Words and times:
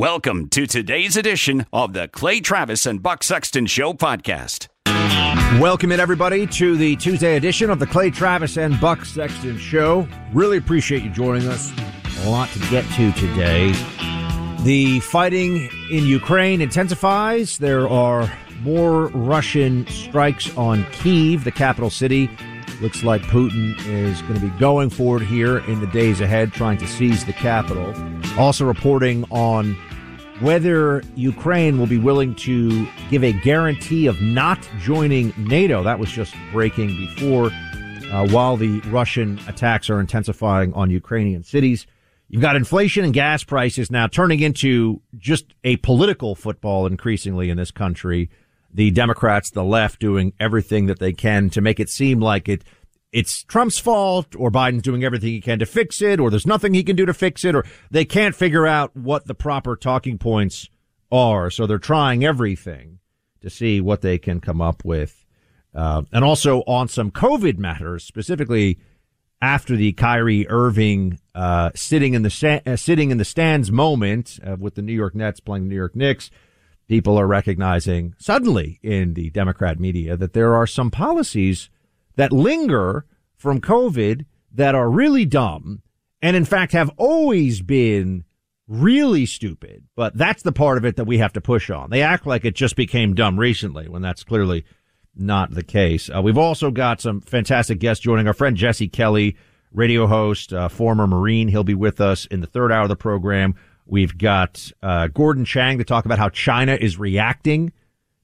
Welcome 0.00 0.48
to 0.48 0.66
today's 0.66 1.18
edition 1.18 1.66
of 1.74 1.92
the 1.92 2.08
Clay 2.08 2.40
Travis 2.40 2.86
and 2.86 3.02
Buck 3.02 3.22
Sexton 3.22 3.66
Show 3.66 3.92
podcast. 3.92 4.68
Welcome 5.60 5.92
in, 5.92 6.00
everybody, 6.00 6.46
to 6.46 6.74
the 6.78 6.96
Tuesday 6.96 7.36
edition 7.36 7.68
of 7.68 7.78
the 7.80 7.86
Clay 7.86 8.08
Travis 8.08 8.56
and 8.56 8.80
Buck 8.80 9.04
Sexton 9.04 9.58
Show. 9.58 10.08
Really 10.32 10.56
appreciate 10.56 11.02
you 11.02 11.10
joining 11.10 11.46
us. 11.48 11.70
A 12.24 12.30
lot 12.30 12.48
to 12.52 12.58
get 12.70 12.86
to 12.92 13.12
today. 13.12 13.72
The 14.62 15.00
fighting 15.00 15.68
in 15.90 16.06
Ukraine 16.06 16.62
intensifies. 16.62 17.58
There 17.58 17.86
are 17.86 18.32
more 18.62 19.08
Russian 19.08 19.86
strikes 19.88 20.56
on 20.56 20.86
Kiev, 20.92 21.44
the 21.44 21.52
capital 21.52 21.90
city. 21.90 22.30
Looks 22.80 23.04
like 23.04 23.20
Putin 23.24 23.78
is 23.86 24.22
going 24.22 24.40
to 24.40 24.40
be 24.40 24.58
going 24.58 24.88
forward 24.88 25.20
here 25.20 25.58
in 25.58 25.80
the 25.80 25.86
days 25.88 26.22
ahead, 26.22 26.54
trying 26.54 26.78
to 26.78 26.86
seize 26.86 27.26
the 27.26 27.34
capital. 27.34 27.94
Also 28.38 28.64
reporting 28.64 29.24
on 29.30 29.76
whether 30.40 31.02
Ukraine 31.16 31.78
will 31.78 31.86
be 31.86 31.98
willing 31.98 32.34
to 32.36 32.86
give 33.10 33.22
a 33.22 33.32
guarantee 33.32 34.06
of 34.06 34.20
not 34.22 34.58
joining 34.78 35.34
NATO. 35.36 35.82
That 35.82 35.98
was 35.98 36.10
just 36.10 36.34
breaking 36.52 36.96
before, 36.96 37.50
uh, 38.10 38.26
while 38.28 38.56
the 38.56 38.80
Russian 38.88 39.38
attacks 39.46 39.90
are 39.90 40.00
intensifying 40.00 40.72
on 40.74 40.90
Ukrainian 40.90 41.42
cities. 41.42 41.86
You've 42.28 42.42
got 42.42 42.56
inflation 42.56 43.04
and 43.04 43.12
gas 43.12 43.42
prices 43.44 43.90
now 43.90 44.06
turning 44.06 44.40
into 44.40 45.02
just 45.18 45.46
a 45.64 45.76
political 45.78 46.34
football 46.34 46.86
increasingly 46.86 47.50
in 47.50 47.56
this 47.56 47.70
country. 47.70 48.30
The 48.72 48.92
Democrats, 48.92 49.50
the 49.50 49.64
left, 49.64 49.98
doing 49.98 50.32
everything 50.38 50.86
that 50.86 51.00
they 51.00 51.12
can 51.12 51.50
to 51.50 51.60
make 51.60 51.80
it 51.80 51.90
seem 51.90 52.20
like 52.20 52.48
it 52.48 52.62
it's 53.12 53.42
Trump's 53.44 53.78
fault 53.78 54.34
or 54.36 54.50
Biden's 54.50 54.82
doing 54.82 55.04
everything 55.04 55.30
he 55.30 55.40
can 55.40 55.58
to 55.58 55.66
fix 55.66 56.00
it 56.00 56.20
or 56.20 56.30
there's 56.30 56.46
nothing 56.46 56.74
he 56.74 56.84
can 56.84 56.96
do 56.96 57.06
to 57.06 57.14
fix 57.14 57.44
it 57.44 57.54
or 57.54 57.64
they 57.90 58.04
can't 58.04 58.34
figure 58.34 58.66
out 58.66 58.96
what 58.96 59.26
the 59.26 59.34
proper 59.34 59.76
talking 59.76 60.18
points 60.18 60.68
are. 61.10 61.50
So 61.50 61.66
they're 61.66 61.78
trying 61.78 62.24
everything 62.24 63.00
to 63.40 63.50
see 63.50 63.80
what 63.80 64.02
they 64.02 64.18
can 64.18 64.40
come 64.40 64.60
up 64.60 64.84
with. 64.84 65.24
Uh, 65.74 66.02
and 66.12 66.24
also 66.24 66.60
on 66.62 66.88
some 66.88 67.10
COVID 67.10 67.58
matters, 67.58 68.04
specifically 68.04 68.78
after 69.40 69.76
the 69.76 69.92
Kyrie 69.92 70.48
Irving 70.48 71.18
uh, 71.34 71.70
sitting 71.74 72.14
in 72.14 72.22
the 72.22 72.62
uh, 72.66 72.76
sitting 72.76 73.10
in 73.10 73.18
the 73.18 73.24
stands 73.24 73.70
moment 73.70 74.38
uh, 74.44 74.56
with 74.58 74.74
the 74.74 74.82
New 74.82 74.92
York 74.92 75.14
Nets 75.14 75.40
playing 75.40 75.64
the 75.64 75.70
New 75.70 75.76
York 75.76 75.96
Knicks, 75.96 76.30
people 76.88 77.18
are 77.18 77.26
recognizing 77.26 78.14
suddenly 78.18 78.80
in 78.82 79.14
the 79.14 79.30
Democrat 79.30 79.78
media 79.78 80.16
that 80.16 80.32
there 80.32 80.54
are 80.54 80.66
some 80.66 80.90
policies 80.90 81.70
that 82.20 82.32
linger 82.32 83.06
from 83.34 83.62
COVID 83.62 84.26
that 84.52 84.74
are 84.74 84.90
really 84.90 85.24
dumb 85.24 85.80
and 86.20 86.36
in 86.36 86.44
fact 86.44 86.72
have 86.72 86.90
always 86.98 87.62
been 87.62 88.24
really 88.68 89.24
stupid. 89.24 89.84
But 89.96 90.18
that's 90.18 90.42
the 90.42 90.52
part 90.52 90.76
of 90.76 90.84
it 90.84 90.96
that 90.96 91.06
we 91.06 91.16
have 91.16 91.32
to 91.32 91.40
push 91.40 91.70
on. 91.70 91.88
They 91.88 92.02
act 92.02 92.26
like 92.26 92.44
it 92.44 92.54
just 92.54 92.76
became 92.76 93.14
dumb 93.14 93.40
recently 93.40 93.88
when 93.88 94.02
that's 94.02 94.22
clearly 94.22 94.66
not 95.16 95.54
the 95.54 95.62
case. 95.62 96.10
Uh, 96.14 96.20
we've 96.20 96.36
also 96.36 96.70
got 96.70 97.00
some 97.00 97.22
fantastic 97.22 97.78
guests 97.78 98.04
joining 98.04 98.26
our 98.26 98.34
friend 98.34 98.54
Jesse 98.54 98.88
Kelly, 98.88 99.38
radio 99.72 100.06
host, 100.06 100.52
uh, 100.52 100.68
former 100.68 101.06
Marine. 101.06 101.48
He'll 101.48 101.64
be 101.64 101.74
with 101.74 102.02
us 102.02 102.26
in 102.26 102.42
the 102.42 102.46
third 102.46 102.70
hour 102.70 102.82
of 102.82 102.90
the 102.90 102.96
program. 102.96 103.54
We've 103.86 104.16
got 104.16 104.70
uh, 104.82 105.06
Gordon 105.06 105.46
Chang 105.46 105.78
to 105.78 105.84
talk 105.84 106.04
about 106.04 106.18
how 106.18 106.28
China 106.28 106.74
is 106.74 106.98
reacting 106.98 107.72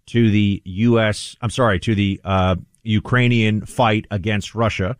to 0.08 0.30
the 0.30 0.60
U.S. 0.66 1.34
I'm 1.40 1.48
sorry, 1.48 1.80
to 1.80 1.94
the 1.94 2.20
uh, 2.22 2.56
Ukrainian 2.86 3.64
fight 3.66 4.06
against 4.10 4.54
Russia. 4.54 4.96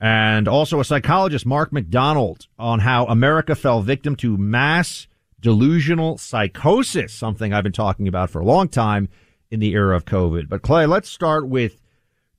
And 0.00 0.48
also 0.48 0.80
a 0.80 0.84
psychologist, 0.84 1.46
Mark 1.46 1.72
McDonald, 1.72 2.46
on 2.58 2.80
how 2.80 3.06
America 3.06 3.54
fell 3.54 3.80
victim 3.80 4.16
to 4.16 4.36
mass 4.36 5.06
delusional 5.40 6.18
psychosis, 6.18 7.12
something 7.12 7.52
I've 7.52 7.62
been 7.62 7.72
talking 7.72 8.08
about 8.08 8.30
for 8.30 8.40
a 8.40 8.44
long 8.44 8.68
time 8.68 9.08
in 9.50 9.60
the 9.60 9.72
era 9.72 9.96
of 9.96 10.04
COVID. 10.04 10.48
But 10.48 10.62
Clay, 10.62 10.86
let's 10.86 11.08
start 11.08 11.48
with 11.48 11.80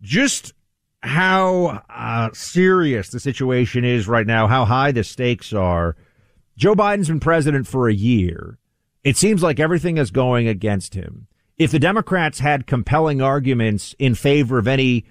just 0.02 0.54
how 1.02 1.84
uh, 1.90 2.30
serious 2.34 3.10
the 3.10 3.20
situation 3.20 3.86
is 3.86 4.08
right 4.08 4.26
now, 4.26 4.48
how 4.48 4.66
high 4.66 4.92
the 4.92 5.04
stakes 5.04 5.54
are. 5.54 5.96
Joe 6.58 6.76
Biden's 6.76 7.08
been 7.08 7.20
president 7.20 7.68
for 7.68 7.88
a 7.88 7.94
year. 7.94 8.58
It 9.04 9.18
seems 9.18 9.44
like 9.44 9.60
everything 9.60 9.98
is 9.98 10.10
going 10.10 10.48
against 10.48 10.96
him 10.96 11.28
if 11.58 11.72
the 11.72 11.80
Democrats 11.80 12.40
had 12.40 12.68
compelling 12.68 13.22
arguments 13.22 13.96
in 14.00 14.16
favor 14.16 14.58
of 14.58 14.68
any 14.68 15.06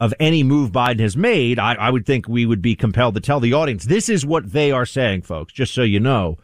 of 0.00 0.12
any 0.18 0.42
move 0.42 0.72
Biden 0.72 1.00
has 1.00 1.16
made, 1.16 1.58
I, 1.58 1.74
I, 1.74 1.90
would 1.90 2.04
think 2.04 2.26
we 2.26 2.44
would 2.44 2.60
be 2.60 2.74
compelled 2.74 3.14
to 3.14 3.20
tell 3.20 3.38
the 3.38 3.52
audience 3.52 3.84
this 3.84 4.08
is 4.08 4.26
what 4.26 4.52
they 4.52 4.72
are 4.72 4.84
saying, 4.84 5.22
folks, 5.22 5.52
just 5.52 5.72
so 5.72 5.82
you 5.82 6.00
know. 6.00 6.36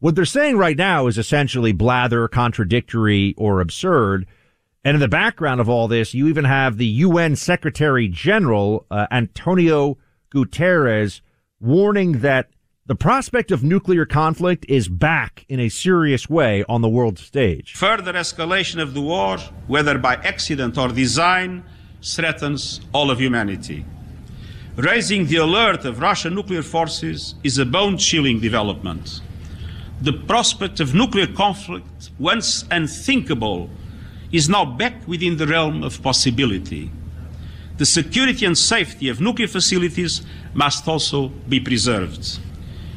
What 0.00 0.14
they're 0.14 0.24
saying 0.24 0.56
right 0.56 0.76
now 0.76 1.06
is 1.06 1.18
essentially 1.18 1.72
blather, 1.72 2.28
contradictory, 2.28 3.34
or 3.36 3.60
absurd. 3.60 4.26
And 4.84 4.94
in 4.94 5.00
the 5.00 5.08
background 5.08 5.60
of 5.60 5.68
all 5.68 5.86
this, 5.86 6.14
you 6.14 6.28
even 6.28 6.44
have 6.44 6.76
the 6.76 6.86
UN 6.86 7.36
Secretary 7.36 8.08
General, 8.08 8.86
uh, 8.90 9.06
Antonio 9.10 9.98
Guterres, 10.34 11.20
warning 11.60 12.20
that 12.20 12.48
the 12.86 12.94
prospect 12.94 13.50
of 13.50 13.64
nuclear 13.64 14.04
conflict 14.04 14.66
is 14.68 14.88
back 14.88 15.46
in 15.48 15.58
a 15.58 15.70
serious 15.70 16.28
way 16.28 16.62
on 16.68 16.82
the 16.82 16.88
world 16.88 17.18
stage. 17.18 17.72
Further 17.74 18.12
escalation 18.12 18.78
of 18.82 18.92
the 18.92 19.00
war, 19.00 19.38
whether 19.66 19.96
by 19.96 20.16
accident 20.16 20.76
or 20.76 20.88
design, 20.88 21.64
threatens 22.02 22.82
all 22.92 23.10
of 23.10 23.18
humanity. 23.18 23.86
Raising 24.76 25.26
the 25.26 25.36
alert 25.36 25.86
of 25.86 26.00
Russian 26.00 26.34
nuclear 26.34 26.62
forces 26.62 27.36
is 27.42 27.56
a 27.56 27.64
bone 27.64 27.96
chilling 27.96 28.38
development. 28.40 29.22
The 30.02 30.12
prospect 30.12 30.78
of 30.78 30.94
nuclear 30.94 31.26
conflict, 31.26 32.10
once 32.18 32.66
unthinkable, 32.70 33.70
is 34.30 34.50
now 34.50 34.66
back 34.66 35.08
within 35.08 35.38
the 35.38 35.46
realm 35.46 35.82
of 35.82 36.02
possibility. 36.02 36.90
The 37.78 37.86
security 37.86 38.44
and 38.44 38.58
safety 38.58 39.08
of 39.08 39.22
nuclear 39.22 39.48
facilities 39.48 40.20
must 40.52 40.86
also 40.86 41.28
be 41.48 41.60
preserved. 41.60 42.40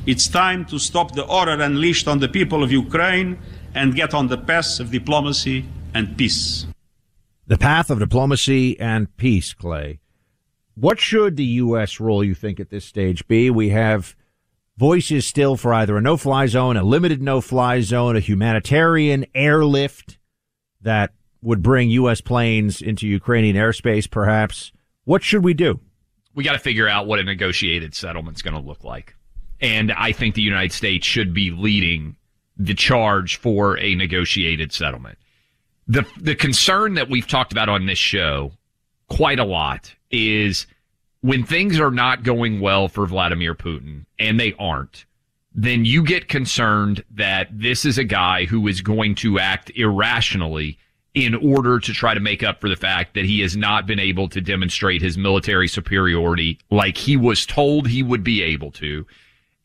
It's 0.08 0.30
time 0.30 0.64
to 0.68 0.80
stop 0.80 1.16
the 1.16 1.26
horror 1.26 1.62
unleashed 1.62 2.08
on 2.08 2.20
the 2.20 2.30
people 2.30 2.64
of 2.64 2.72
Ukraine 2.72 3.38
and 3.76 3.94
get 3.94 4.14
on 4.14 4.30
the 4.30 4.38
path 4.38 4.80
of 4.80 4.90
diplomacy 4.90 5.66
and 5.94 6.18
peace. 6.18 6.66
The 7.46 7.58
path 7.58 7.90
of 7.90 8.00
diplomacy 8.00 8.80
and 8.80 9.16
peace, 9.18 9.54
Clay. 9.54 10.00
What 10.76 11.02
should 11.02 11.36
the 11.36 11.44
U.S. 11.66 12.00
role, 12.00 12.24
you 12.24 12.36
think, 12.36 12.62
at 12.62 12.70
this 12.70 12.86
stage 12.86 13.28
be? 13.28 13.50
We 13.50 13.68
have 13.72 14.16
voices 14.78 15.28
still 15.28 15.58
for 15.58 15.74
either 15.74 15.98
a 15.98 16.02
no 16.02 16.16
fly 16.16 16.46
zone, 16.46 16.78
a 16.78 16.84
limited 16.84 17.22
no 17.22 17.42
fly 17.42 17.82
zone, 17.82 18.16
a 18.16 18.22
humanitarian 18.22 19.26
airlift 19.36 20.20
that 20.80 21.12
would 21.42 21.62
bring 21.62 21.90
U.S. 21.90 22.22
planes 22.22 22.82
into 22.82 23.06
Ukrainian 23.08 23.58
airspace, 23.58 24.10
perhaps. 24.10 24.72
What 25.04 25.22
should 25.22 25.44
we 25.44 25.54
do? 25.54 25.82
We 26.34 26.46
got 26.46 26.54
to 26.54 26.60
figure 26.60 26.88
out 26.88 27.08
what 27.08 27.20
a 27.20 27.24
negotiated 27.24 27.94
settlement's 27.94 28.42
going 28.42 28.56
to 28.56 28.66
look 28.66 28.86
like. 28.86 29.17
And 29.62 29.92
I 29.92 30.12
think 30.12 30.36
the 30.36 30.42
United 30.42 30.72
States 30.72 31.06
should 31.06 31.34
be 31.34 31.52
leading 31.52 32.16
the 32.58 32.74
charge 32.74 33.38
for 33.38 33.78
a 33.80 33.96
negotiated 33.96 34.72
settlement. 34.72 35.18
The, 35.88 36.06
the 36.20 36.36
concern 36.36 36.96
that 36.96 37.10
we've 37.10 37.28
talked 37.28 37.52
about 37.52 37.70
on 37.70 37.86
this 37.86 37.98
show 37.98 38.52
quite 39.10 39.40
a 39.40 39.46
lot 39.46 39.94
is 40.12 40.68
when 41.22 41.44
things 41.44 41.80
are 41.80 41.92
not 41.92 42.24
going 42.24 42.60
well 42.60 42.88
for 42.88 43.06
Vladimir 43.06 43.56
Putin, 43.56 44.06
and 44.20 44.40
they 44.40 44.54
aren't, 44.60 45.06
then 45.54 45.86
you 45.86 46.04
get 46.04 46.28
concerned 46.28 47.04
that 47.12 47.48
this 47.52 47.86
is 47.86 47.98
a 47.98 48.04
guy 48.04 48.46
who 48.46 48.68
is 48.68 48.82
going 48.82 49.16
to 49.16 49.40
act 49.40 49.72
irrationally 49.76 50.78
in 51.14 51.34
order 51.34 51.80
to 51.80 51.94
try 51.94 52.14
to 52.14 52.20
make 52.20 52.44
up 52.44 52.62
for 52.62 52.70
the 52.70 52.76
fact 52.76 53.16
that 53.16 53.26
he 53.26 53.40
has 53.42 53.58
not 53.58 53.88
been 53.88 53.98
able 53.98 54.30
to 54.30 54.40
demonstrate 54.40 55.02
his 55.02 55.18
military 55.18 55.68
superiority 55.68 56.60
like 56.70 56.96
he 56.96 57.18
was 57.18 57.44
told 57.44 57.88
he 57.88 58.04
would 58.04 58.24
be 58.24 58.44
able 58.44 58.72
to. 58.72 59.04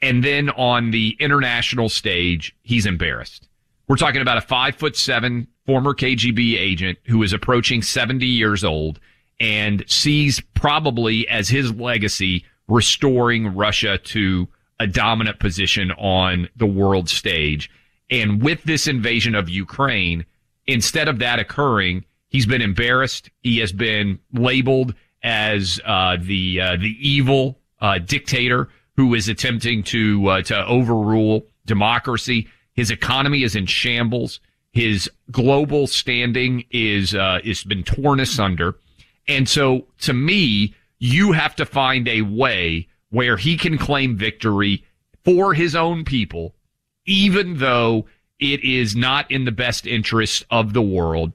And 0.03 0.25
then 0.25 0.51
on 0.51 0.91
the 0.91 1.17
international 1.21 1.89
stage, 1.89 2.55
he's 2.63 2.85
embarrassed. 2.85 3.49
We're 3.89 3.97
talking 3.97 4.21
about 4.21 4.37
a 4.37 4.43
five 4.43 4.75
foot 4.75 4.97
seven 4.97 5.47
former 5.65 5.95
KGB 5.95 6.59
agent 6.59 6.99
who 7.07 7.23
is 7.23 7.33
approaching 7.33 7.83
70 7.83 8.27
years 8.27 8.65
old 8.65 8.99
and 9.39 9.85
sees 9.87 10.41
probably 10.55 11.27
as 11.29 11.49
his 11.49 11.73
legacy 11.73 12.45
restoring 12.69 13.55
Russia 13.55 13.99
to 13.99 14.49
a 14.81 14.87
dominant 14.87 15.39
position 15.39 15.93
on 15.93 16.49
the 16.57 16.67
world 16.67 17.09
stage. 17.09 17.71
And 18.11 18.43
with 18.43 18.63
this 18.65 18.87
invasion 18.87 19.35
of 19.35 19.49
Ukraine, 19.49 20.27
instead 20.67 21.09
of 21.09 21.21
that 21.21 21.39
occurring, 21.39 22.05
he's 22.29 22.47
been 22.47 22.63
embarrassed. 22.63 23.31
He 23.43 23.59
has 23.59 23.73
been 23.73 24.19
labeled 24.33 24.95
as 25.23 25.81
uh, 25.85 26.17
the 26.21 26.61
uh, 26.61 26.77
the 26.77 26.97
evil 27.01 27.61
uh, 27.81 27.99
dictator 27.99 28.69
who 28.97 29.15
is 29.15 29.29
attempting 29.29 29.83
to 29.85 30.27
uh, 30.29 30.43
to 30.43 30.67
overrule 30.67 31.47
democracy. 31.67 32.49
His 32.75 32.91
economy 32.91 33.43
is 33.43 33.57
in 33.57 33.67
shambles. 33.67 34.41
His 34.73 35.11
global 35.31 35.87
standing 35.87 36.65
is 36.71 37.15
uh, 37.15 37.41
is 37.45 37.65
been 37.65 37.83
torn 37.83 38.21
asunder. 38.21 38.77
And 39.29 39.49
so, 39.49 39.87
to 40.01 40.13
me, 40.13 40.75
you 40.99 41.33
have 41.33 41.55
to 41.57 41.67
find 41.67 42.09
a 42.09 42.23
way 42.23 42.89
where 43.11 43.37
he 43.37 43.57
can 43.57 43.79
claim 43.79 44.17
victory 44.17 44.85
for 45.25 45.55
his 45.55 45.77
own 45.77 46.05
people, 46.05 46.55
even 47.07 47.59
though 47.59 48.07
it 48.41 48.65
is 48.65 48.97
not 48.97 49.31
in 49.31 49.45
the 49.45 49.53
best 49.53 49.87
interest 49.87 50.45
of 50.51 50.73
the 50.73 50.83
world. 50.83 51.33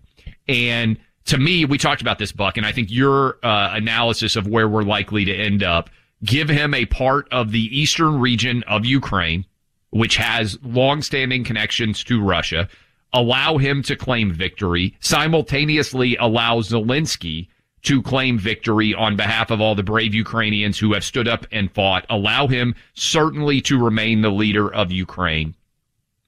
And 0.48 0.98
to 1.25 1.38
me, 1.38 1.65
we 1.65 1.77
talked 1.77 2.01
about 2.01 2.19
this, 2.19 2.31
Buck, 2.31 2.57
and 2.57 2.65
I 2.65 2.71
think 2.71 2.89
your 2.92 3.38
uh, 3.44 3.69
analysis 3.74 4.36
of 4.36 4.48
where 4.48 4.68
we're 4.68 4.83
likely 4.83 5.25
to 5.25 5.33
end 5.33 5.63
up 5.63 5.89
give 6.24 6.50
him 6.50 6.74
a 6.74 6.86
part 6.86 7.28
of 7.31 7.52
the 7.52 7.80
eastern 7.80 8.19
region 8.19 8.64
of 8.64 8.86
Ukraine, 8.86 9.46
which 9.92 10.18
has 10.18 10.58
longstanding 10.64 11.44
connections 11.44 12.04
to 12.06 12.22
Russia, 12.22 12.68
allow 13.14 13.58
him 13.58 13.81
to 13.84 13.96
claim 13.96 14.31
victory, 14.31 14.96
simultaneously 15.00 16.16
allow 16.18 16.60
Zelensky 16.62 17.48
to 17.84 18.02
claim 18.02 18.38
victory 18.38 18.94
on 18.94 19.16
behalf 19.16 19.52
of 19.52 19.62
all 19.62 19.75
the 19.75 19.84
brave 19.84 20.14
Ukrainians 20.14 20.78
who 20.78 20.94
have 20.94 21.04
stood 21.04 21.28
up 21.28 21.46
and 21.52 21.72
fought, 21.72 22.06
allow 22.10 22.48
him 22.48 22.75
certainly 22.96 23.62
to 23.62 23.81
remain 23.81 24.22
the 24.22 24.30
leader 24.30 24.74
of 24.74 24.92
Ukraine 24.92 25.56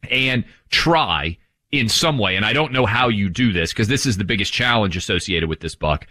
and 0.10 0.46
try 0.70 1.38
in 1.72 1.90
some 1.90 2.18
way, 2.18 2.36
and 2.36 2.46
I 2.46 2.54
don't 2.54 2.72
know 2.72 2.86
how 2.86 3.10
you 3.10 3.30
do 3.30 3.52
this 3.52 3.72
because 3.72 3.88
this 3.88 4.06
is 4.06 4.18
the 4.18 4.24
biggest 4.24 4.54
challenge 4.54 4.98
associated 4.98 5.50
with 5.50 5.60
this 5.60 5.76
buck. 5.76 6.08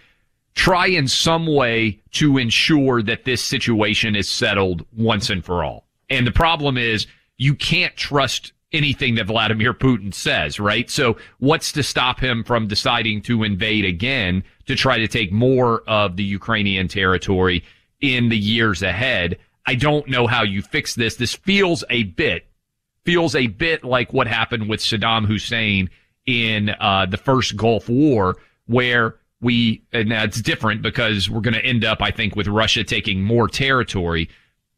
Try 0.59 0.89
in 0.89 1.07
some 1.07 1.47
way 1.47 2.01
to 2.15 2.37
ensure 2.37 3.01
that 3.03 3.25
this 3.25 3.41
situation 3.41 4.17
is 4.17 4.29
settled 4.29 4.85
once 4.93 5.31
and 5.31 5.45
for 5.45 5.63
all. 5.63 5.87
And 6.11 6.27
the 6.27 6.33
problem 6.33 6.77
is 6.77 7.07
you 7.37 7.55
can't 7.55 7.97
trust 7.97 8.53
anything 8.73 9.15
that 9.15 9.29
Vladimir 9.29 9.73
Putin 9.73 10.13
says, 10.13 10.59
right? 10.59 10.91
So 10.91 11.17
what's 11.39 11.71
to 11.73 11.85
stop 11.85 12.19
him 12.19 12.43
from 12.43 12.67
deciding 12.67 13.23
to 13.23 13.45
invade 13.45 13.85
again 13.85 14.43
to 14.67 14.75
try 14.75 14.99
to 14.99 15.07
take 15.07 15.31
more 15.31 15.85
of 15.87 16.17
the 16.17 16.25
Ukrainian 16.25 16.89
territory 16.89 17.63
in 18.01 18.29
the 18.29 18.37
years 18.37 18.83
ahead? 18.83 19.39
I 19.65 19.77
don't 19.77 20.09
know 20.09 20.27
how 20.27 20.43
you 20.43 20.61
fix 20.61 20.97
this. 20.97 21.15
This 21.15 21.37
feels 21.37 21.85
a 21.89 22.03
bit, 22.03 22.47
feels 23.05 23.37
a 23.37 23.47
bit 23.47 23.85
like 23.85 24.13
what 24.13 24.27
happened 24.27 24.69
with 24.69 24.81
Saddam 24.81 25.25
Hussein 25.25 25.89
in 26.27 26.71
uh, 26.81 27.07
the 27.07 27.17
first 27.17 27.57
Gulf 27.57 27.89
War, 27.89 28.39
where 28.67 29.15
we, 29.41 29.83
and 29.93 30.11
that's 30.11 30.41
different 30.43 30.83
because 30.83 31.31
we're 31.31 31.41
going 31.41 31.55
to 31.55 31.65
end 31.65 31.85
up, 31.85 32.03
I 32.03 32.11
think, 32.11 32.35
with 32.35 32.49
Russia 32.49 32.85
taking 32.85 33.23
more 33.23 33.49
territory. 33.49 34.29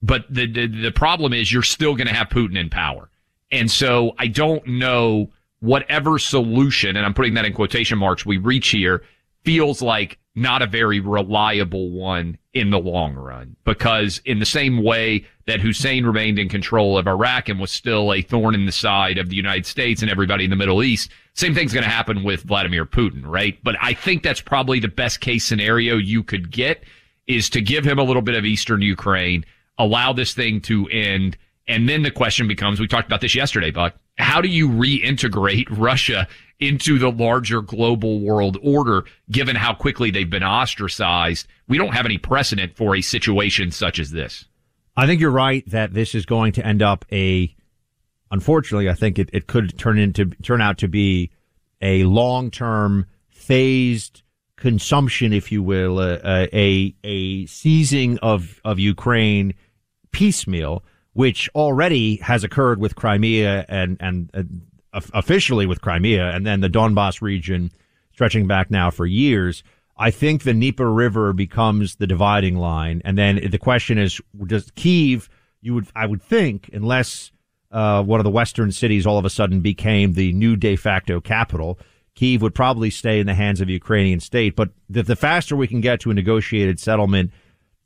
But 0.03 0.25
the, 0.29 0.47
the, 0.47 0.67
the 0.67 0.91
problem 0.91 1.33
is 1.33 1.53
you're 1.53 1.63
still 1.63 1.95
going 1.95 2.07
to 2.07 2.15
have 2.15 2.29
Putin 2.29 2.59
in 2.59 2.71
power. 2.71 3.11
And 3.51 3.71
so 3.71 4.13
I 4.19 4.27
don't 4.27 4.67
know 4.67 5.31
whatever 5.61 6.19
solution, 6.19 6.97
and 6.97 7.05
I'm 7.05 7.15
putting 7.15 7.35
that 7.35 7.45
in 7.45 7.53
quotation 7.53 7.99
marks, 7.99 8.25
we 8.25 8.39
reach 8.39 8.69
here 8.69 9.03
feels 9.45 9.81
like 9.83 10.19
not 10.35 10.63
a 10.63 10.67
very 10.67 11.01
reliable 11.01 11.91
one 11.91 12.39
in 12.55 12.71
the 12.71 12.79
long 12.79 13.15
run. 13.15 13.57
Because 13.65 14.21
in 14.25 14.39
the 14.39 14.47
same 14.47 14.83
way 14.83 15.27
that 15.47 15.61
Hussein 15.61 16.05
remained 16.05 16.39
in 16.39 16.49
control 16.49 16.97
of 16.97 17.07
Iraq 17.07 17.49
and 17.49 17.59
was 17.59 17.71
still 17.71 18.13
a 18.13 18.23
thorn 18.23 18.55
in 18.55 18.67
the 18.67 18.73
side 18.73 19.19
of 19.19 19.29
the 19.29 19.37
United 19.37 19.67
States 19.67 20.03
and 20.03 20.11
everybody 20.11 20.45
in 20.45 20.51
the 20.51 20.57
Middle 20.57 20.83
East, 20.83 21.11
same 21.35 21.55
thing's 21.55 21.73
going 21.73 21.85
to 21.85 21.91
happen 21.91 22.23
with 22.23 22.43
Vladimir 22.43 22.85
Putin, 22.85 23.23
right? 23.25 23.59
But 23.63 23.77
I 23.81 23.95
think 23.95 24.23
that's 24.23 24.41
probably 24.41 24.81
the 24.81 24.89
best 24.89 25.21
case 25.21 25.45
scenario 25.45 25.97
you 25.97 26.23
could 26.23 26.51
get 26.51 26.85
is 27.27 27.49
to 27.51 27.61
give 27.61 27.85
him 27.85 27.99
a 27.99 28.03
little 28.03 28.23
bit 28.23 28.35
of 28.35 28.45
Eastern 28.45 28.83
Ukraine, 28.83 29.45
allow 29.79 30.13
this 30.13 30.35
thing 30.35 30.61
to 30.63 30.89
end 30.89 31.37
and 31.71 31.89
then 31.89 32.03
the 32.03 32.11
question 32.11 32.49
becomes, 32.49 32.81
we 32.81 32.89
talked 32.89 33.07
about 33.07 33.21
this 33.21 33.37
yesterday, 33.37 33.71
Buck. 33.71 33.95
How 34.19 34.41
do 34.41 34.49
you 34.49 34.69
reintegrate 34.69 35.69
Russia 35.71 36.27
into 36.59 36.99
the 36.99 37.11
larger 37.11 37.63
global 37.63 38.21
world 38.21 38.59
order, 38.61 39.05
given 39.31 39.55
how 39.55 39.75
quickly 39.75 40.11
they've 40.11 40.29
been 40.29 40.43
ostracized? 40.43 41.47
We 41.69 41.79
don't 41.79 41.95
have 41.95 42.07
any 42.07 42.19
precedent 42.19 42.77
for 42.77 42.97
a 42.97 43.01
situation 43.01 43.71
such 43.71 44.01
as 44.01 44.11
this. 44.11 44.47
I 44.97 45.07
think 45.07 45.21
you're 45.21 45.31
right 45.31 45.65
that 45.71 45.95
this 45.95 46.17
is 46.17 46.27
going 46.27 46.53
to 46.55 46.67
end 46.67 46.83
up 46.83 47.05
a, 47.13 47.55
unfortunately, 48.31 48.89
I 48.89 48.95
think 48.95 49.19
it, 49.19 49.31
it 49.33 49.47
could 49.47 49.79
turn 49.79 49.99
into, 49.99 50.27
turn 50.43 50.61
out 50.61 50.79
to 50.79 50.89
be 50.89 51.31
a 51.81 52.05
long-term 52.05 53.07
phased 53.29 54.23
consumption, 54.57 55.33
if 55.33 55.51
you 55.51 55.63
will, 55.63 55.99
uh, 55.99 56.47
a, 56.53 56.95
a 57.03 57.47
seizing 57.47 58.19
of, 58.19 58.61
of 58.65 58.79
Ukraine 58.79 59.55
piecemeal 60.13 60.85
which 61.13 61.49
already 61.55 62.17
has 62.17 62.45
occurred 62.45 62.81
with 62.81 62.95
Crimea 62.95 63.65
and 63.69 63.97
and 64.01 64.31
uh, 64.35 65.01
officially 65.13 65.67
with 65.67 65.81
Crimea, 65.81 66.31
and 66.31 66.47
then 66.47 66.61
the 66.61 66.69
Donbass 66.69 67.21
region 67.21 67.71
stretching 68.13 68.47
back 68.47 68.71
now 68.71 68.91
for 68.91 69.07
years. 69.07 69.63
I 69.97 70.11
think 70.11 70.43
the 70.43 70.53
Dnieper 70.53 70.91
River 70.91 71.33
becomes 71.33 71.97
the 71.97 72.07
dividing 72.07 72.57
line, 72.57 73.03
and 73.05 73.19
then 73.19 73.51
the 73.51 73.59
question 73.59 73.99
is: 73.99 74.21
Does 74.47 74.71
Kiev? 74.75 75.29
You 75.63 75.75
would, 75.75 75.89
I 75.95 76.07
would 76.07 76.23
think, 76.23 76.71
unless 76.73 77.33
uh, 77.71 78.03
one 78.03 78.21
of 78.21 78.25
the 78.25 78.31
western 78.31 78.73
cities 78.73 79.07
all 79.07 79.19
of 79.19 79.25
a 79.25 79.31
sudden 79.31 79.61
became 79.61 80.15
the 80.15 80.33
new 80.33 80.57
de 80.57 80.77
facto 80.77 81.21
capital, 81.21 81.79
Kiev 82.15 82.43
would 82.43 82.55
probably 82.55 82.91
stay 82.91 83.21
in 83.21 83.27
the 83.27 83.35
hands 83.35 83.61
of 83.61 83.69
the 83.69 83.73
Ukrainian 83.73 84.21
state. 84.21 84.57
But 84.57 84.71
the, 84.89 85.03
the 85.03 85.17
faster 85.17 85.57
we 85.57 85.69
can 85.69 85.81
get 85.81 86.01
to 86.01 86.11
a 86.11 86.15
negotiated 86.15 86.81
settlement, 86.81 87.31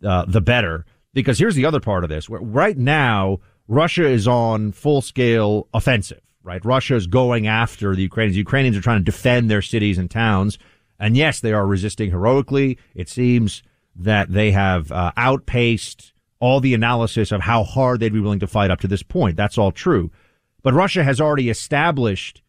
uh, 0.05 0.25
the 0.27 0.41
better. 0.41 0.87
Because 1.13 1.39
here's 1.39 1.55
the 1.55 1.67
other 1.67 1.81
part 1.81 2.03
of 2.03 2.11
this. 2.11 2.29
Right 2.29 2.77
now, 2.77 3.41
Russia 3.69 4.07
is 4.07 4.27
on 4.27 4.73
full 4.73 5.03
scale 5.03 5.69
offensive, 5.73 6.21
right? 6.43 6.65
Russia 6.65 6.97
is 6.97 7.07
going 7.07 7.47
after 7.47 7.95
the 7.95 8.03
Ukrainians. 8.03 8.35
The 8.35 8.41
Ukrainians 8.41 8.77
are 8.77 8.81
trying 8.81 8.99
to 8.99 9.05
defend 9.05 9.51
their 9.51 9.63
cities 9.63 9.99
and 9.99 10.11
towns. 10.11 10.59
And 10.99 11.17
yes, 11.17 11.41
they 11.41 11.53
are 11.53 11.67
resisting 11.67 12.11
heroically. 12.11 12.79
It 12.95 13.09
seems 13.09 13.63
that 13.95 14.33
they 14.33 14.51
have 14.51 14.91
uh, 14.91 15.13
outpaced 15.17 16.14
all 16.45 16.61
the 16.61 16.75
analysis 16.75 17.33
of 17.33 17.41
how 17.41 17.65
hard 17.65 18.01
they'd 18.01 18.13
be 18.13 18.21
willing 18.21 18.39
to 18.39 18.47
fight 18.47 18.71
up 18.71 18.79
to 18.79 18.87
this 18.87 19.03
point. 19.03 19.35
That's 19.35 19.57
all 19.57 19.73
true. 19.73 20.11
But 20.63 20.75
Russia 20.75 21.03
has 21.03 21.19
already 21.19 21.49
established 21.49 22.43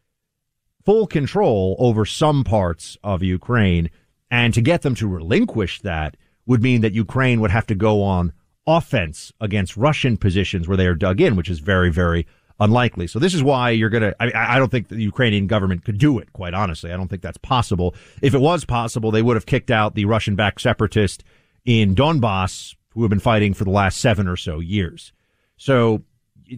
full 0.84 1.06
control 1.06 1.76
over 1.78 2.04
some 2.04 2.44
parts 2.44 2.98
of 3.02 3.22
Ukraine. 3.22 3.88
And 4.30 4.52
to 4.52 4.60
get 4.60 4.82
them 4.82 4.94
to 4.96 5.08
relinquish 5.08 5.80
that 5.80 6.18
would 6.44 6.62
mean 6.62 6.82
that 6.82 6.92
Ukraine 6.92 7.40
would 7.40 7.50
have 7.50 7.66
to 7.68 7.74
go 7.74 8.02
on 8.02 8.34
offense 8.66 9.32
against 9.40 9.78
Russian 9.78 10.18
positions 10.18 10.68
where 10.68 10.76
they 10.76 10.86
are 10.86 10.94
dug 10.94 11.22
in, 11.22 11.34
which 11.34 11.48
is 11.48 11.60
very, 11.60 11.90
very 11.90 12.26
unlikely. 12.60 13.06
So 13.06 13.18
this 13.18 13.32
is 13.32 13.42
why 13.42 13.70
you're 13.70 13.88
going 13.88 14.02
to, 14.02 14.14
I, 14.22 14.56
I 14.56 14.58
don't 14.58 14.70
think 14.70 14.88
the 14.88 15.00
Ukrainian 15.00 15.46
government 15.46 15.86
could 15.86 15.96
do 15.96 16.18
it, 16.18 16.34
quite 16.34 16.52
honestly. 16.52 16.92
I 16.92 16.98
don't 16.98 17.08
think 17.08 17.22
that's 17.22 17.38
possible. 17.38 17.94
If 18.20 18.34
it 18.34 18.42
was 18.42 18.66
possible, 18.66 19.10
they 19.10 19.22
would 19.22 19.36
have 19.36 19.46
kicked 19.46 19.70
out 19.70 19.94
the 19.94 20.04
Russian 20.04 20.36
backed 20.36 20.60
separatists 20.60 21.24
in 21.64 21.94
Donbass 21.94 22.74
who 22.96 23.02
have 23.02 23.10
been 23.10 23.20
fighting 23.20 23.52
for 23.54 23.64
the 23.64 23.70
last 23.70 24.00
seven 24.00 24.26
or 24.26 24.36
so 24.36 24.58
years. 24.58 25.12
So 25.58 26.02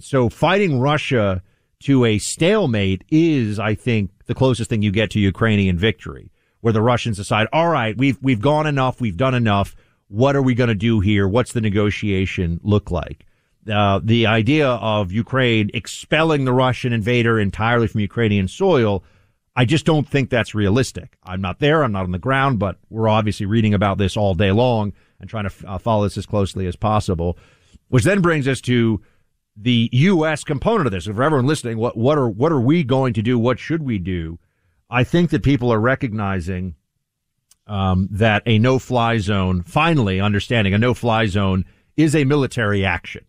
so 0.01 0.29
fighting 0.29 0.81
Russia 0.81 1.43
to 1.81 2.05
a 2.05 2.19
stalemate 2.19 3.05
is, 3.11 3.59
I 3.59 3.75
think, 3.75 4.11
the 4.27 4.35
closest 4.35 4.71
thing 4.71 4.83
you 4.83 4.93
get 4.93 5.11
to 5.11 5.21
Ukrainian 5.21 5.79
victory, 5.79 6.31
where 6.61 6.73
the 6.73 6.83
Russians 6.83 7.17
decide, 7.17 7.49
all 7.53 7.69
right, 7.69 7.97
we've, 7.97 8.19
we've 8.23 8.41
gone 8.41 8.67
enough. 8.67 9.01
We've 9.01 9.17
done 9.17 9.35
enough. 9.35 9.75
What 10.09 10.37
are 10.37 10.43
we 10.43 10.55
going 10.55 10.69
to 10.69 10.75
do 10.75 11.01
here? 11.01 11.27
What's 11.27 11.53
the 11.53 11.61
negotiation 11.61 12.61
look 12.63 12.91
like? 12.91 13.27
Uh, 13.71 14.01
the 14.03 14.27
idea 14.27 14.69
of 14.69 15.13
Ukraine 15.13 15.71
expelling 15.75 16.45
the 16.45 16.53
Russian 16.53 16.93
invader 16.93 17.39
entirely 17.39 17.87
from 17.87 18.01
Ukrainian 18.01 18.49
soil, 18.49 19.05
I 19.57 19.65
just 19.65 19.85
don't 19.85 20.09
think 20.09 20.31
that's 20.31 20.55
realistic. 20.55 21.17
I'm 21.25 21.41
not 21.41 21.59
there. 21.59 21.83
I'm 21.83 21.93
not 21.93 22.05
on 22.05 22.13
the 22.13 22.19
ground, 22.19 22.59
but 22.59 22.79
we're 22.91 23.09
obviously 23.09 23.47
reading 23.47 23.75
about 23.75 23.99
this 23.99 24.17
all 24.17 24.35
day 24.35 24.53
long 24.53 24.93
and 25.21 25.29
trying 25.29 25.49
to 25.49 25.69
uh, 25.69 25.79
follow 25.79 26.05
this 26.05 26.19
as 26.19 26.27
closely 26.27 26.67
as 26.67 26.77
possible. 26.77 27.39
Which 27.89 28.05
then 28.05 28.21
brings 28.21 28.47
us 28.47 28.61
to 28.63 29.01
the 29.57 29.89
U.S. 29.93 30.45
component 30.45 30.87
of 30.87 30.93
this. 30.93 31.07
For 31.07 31.23
everyone 31.23 31.47
listening, 31.47 31.79
what 31.79 31.97
what 31.97 32.19
are 32.19 32.29
what 32.29 32.53
are 32.53 32.61
we 32.61 32.85
going 32.85 33.15
to 33.15 33.23
do? 33.23 33.39
What 33.39 33.59
should 33.59 33.83
we 33.83 33.99
do? 33.99 34.39
I 34.91 35.05
think 35.05 35.31
that 35.31 35.43
people 35.43 35.73
are 35.73 35.81
recognizing 35.81 36.75
um, 37.67 38.09
that 38.11 38.43
a 38.47 38.59
no-fly 38.59 39.19
zone, 39.19 39.63
finally 39.63 40.21
understanding 40.21 40.73
a 40.73 40.79
no-fly 40.79 41.27
zone 41.27 41.67
is 41.97 42.17
a 42.17 42.25
military 42.25 42.85
action. 42.85 43.25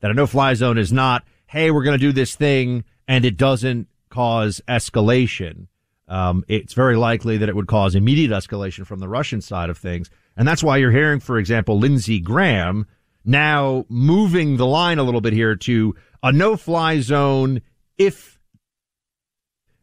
That 0.00 0.12
a 0.12 0.14
no-fly 0.14 0.54
zone 0.54 0.78
is 0.78 0.92
not, 0.92 1.24
hey, 1.46 1.70
we're 1.70 1.82
going 1.82 1.98
to 1.98 2.06
do 2.06 2.12
this 2.12 2.36
thing 2.36 2.84
and 3.08 3.24
it 3.24 3.36
doesn't 3.36 3.88
cause 4.08 4.60
escalation. 4.68 5.66
Um, 6.06 6.44
it's 6.46 6.74
very 6.74 6.96
likely 6.96 7.38
that 7.38 7.48
it 7.48 7.56
would 7.56 7.66
cause 7.66 7.94
immediate 7.94 8.30
escalation 8.30 8.86
from 8.86 9.00
the 9.00 9.08
Russian 9.08 9.40
side 9.40 9.70
of 9.70 9.78
things. 9.78 10.10
And 10.36 10.46
that's 10.46 10.62
why 10.62 10.78
you're 10.78 10.90
hearing, 10.90 11.20
for 11.20 11.38
example, 11.38 11.78
Lindsey 11.78 12.20
Graham 12.20 12.86
now 13.24 13.84
moving 13.88 14.56
the 14.56 14.66
line 14.66 14.98
a 14.98 15.02
little 15.02 15.20
bit 15.20 15.32
here 15.32 15.56
to 15.56 15.94
a 16.22 16.32
no-fly 16.32 17.00
zone 17.00 17.60
if 17.98 18.38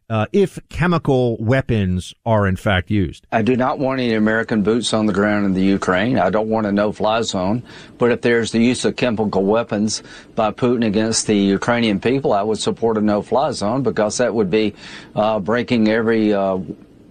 uh, 0.10 0.26
if 0.32 0.58
chemical 0.70 1.36
weapons 1.38 2.14
are 2.26 2.48
in 2.48 2.56
fact 2.56 2.90
used. 2.90 3.28
I 3.32 3.42
do 3.42 3.58
not 3.58 3.78
want 3.78 4.00
any 4.00 4.14
American 4.14 4.64
boots 4.64 4.94
on 4.94 5.06
the 5.06 5.14
ground 5.14 5.46
in 5.46 5.54
the 5.54 5.62
Ukraine. 5.62 6.18
I 6.18 6.30
don't 6.30 6.48
want 6.48 6.66
a 6.66 6.72
no-fly 6.72 7.24
zone. 7.24 7.62
But 7.98 8.12
if 8.12 8.22
there's 8.22 8.52
the 8.52 8.64
use 8.64 8.86
of 8.86 8.96
chemical 8.96 9.44
weapons 9.44 10.02
by 10.34 10.52
Putin 10.52 10.86
against 10.86 11.28
the 11.28 11.36
Ukrainian 11.36 12.00
people, 12.00 12.32
I 12.32 12.42
would 12.42 12.58
support 12.58 12.98
a 12.98 13.02
no-fly 13.02 13.52
zone 13.52 13.84
because 13.84 14.18
that 14.20 14.34
would 14.34 14.50
be 14.50 14.76
uh, 15.14 15.40
breaking 15.40 15.90
every 15.90 16.34
uh, 16.34 16.60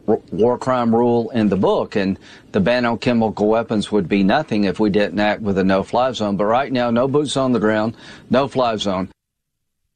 war 0.07 0.59
crime 0.59 0.95
rule 0.95 1.31
in 1.31 1.49
the 1.49 1.57
book, 1.57 1.97
and 1.97 2.19
the 2.53 2.61
ban 2.61 2.85
on 2.85 2.99
chemical 2.99 3.49
weapons 3.49 3.91
would 3.93 4.09
be 4.09 4.23
nothing 4.23 4.65
if 4.65 4.81
we 4.81 4.91
didn't 4.91 5.19
act 5.21 5.43
with 5.43 5.59
a 5.59 5.65
no-fly 5.65 6.13
zone. 6.13 6.37
But 6.37 6.47
right 6.47 6.73
now, 6.73 6.91
no 6.91 7.09
boots 7.09 7.37
on 7.37 7.53
the 7.53 7.61
ground, 7.61 7.97
no 8.31 8.49
fly 8.49 8.77
zone. 8.77 9.11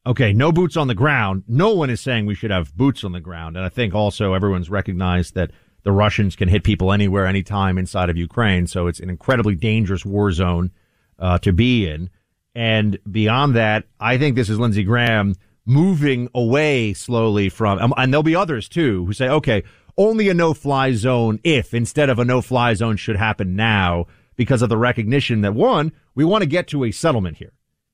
Okay, 0.07 0.33
no 0.33 0.51
boots 0.51 0.77
on 0.77 0.89
the 0.89 0.95
ground. 0.95 1.45
No 1.47 1.75
one 1.75 1.91
is 1.91 2.01
saying 2.01 2.27
we 2.27 2.35
should 2.35 2.51
have 2.51 2.75
boots 2.75 3.05
on 3.05 3.13
the 3.13 3.21
ground. 3.21 3.57
And 3.57 3.65
I 3.65 3.69
think 3.69 3.95
also 3.95 4.33
everyone's 4.33 4.71
recognized 4.71 5.35
that 5.35 5.51
the 5.83 5.93
Russians 5.93 6.37
can 6.37 6.49
hit 6.49 6.65
people 6.65 6.93
anywhere, 6.93 7.27
anytime 7.27 7.79
inside 7.79 8.09
of 8.09 8.17
Ukraine. 8.17 8.67
So 8.67 8.87
it's 8.87 9.01
an 9.01 9.11
incredibly 9.11 9.55
dangerous 9.55 10.05
war 10.05 10.33
zone 10.33 10.71
uh, 11.19 11.39
to 11.39 11.53
be 11.53 11.87
in. 11.87 12.11
And 12.55 12.99
beyond 13.11 13.55
that, 13.57 13.85
I 14.01 14.19
think 14.19 14.37
this 14.37 14.49
is 14.49 14.59
Lindsey 14.59 14.85
Graham 14.85 15.35
moving 15.67 16.29
away 16.35 16.95
slowly 16.95 17.49
from, 17.49 17.93
and 17.97 18.13
there'll 18.13 18.23
be 18.23 18.35
others 18.35 18.69
too 18.69 19.05
who 19.05 19.13
say, 19.13 19.29
okay, 19.29 19.63
only 20.01 20.31
a 20.31 20.35
no 20.35 20.55
fly 20.55 20.93
zone 20.93 21.39
if 21.45 21.75
instead 21.75 22.09
of 22.09 22.19
a 22.19 22.25
no 22.25 22.41
fly 22.41 22.73
zone 22.73 22.97
should 22.97 23.17
happen 23.17 23.55
now 23.55 24.07
because 24.35 24.63
of 24.63 24.71
the 24.71 24.77
recognition 24.79 25.43
that 25.43 25.55
one, 25.55 25.93
we 26.15 26.25
want 26.25 26.41
to 26.41 26.49
get 26.49 26.67
to 26.69 26.85
a 26.85 26.91
settlement 26.91 27.37
here. 27.37 27.53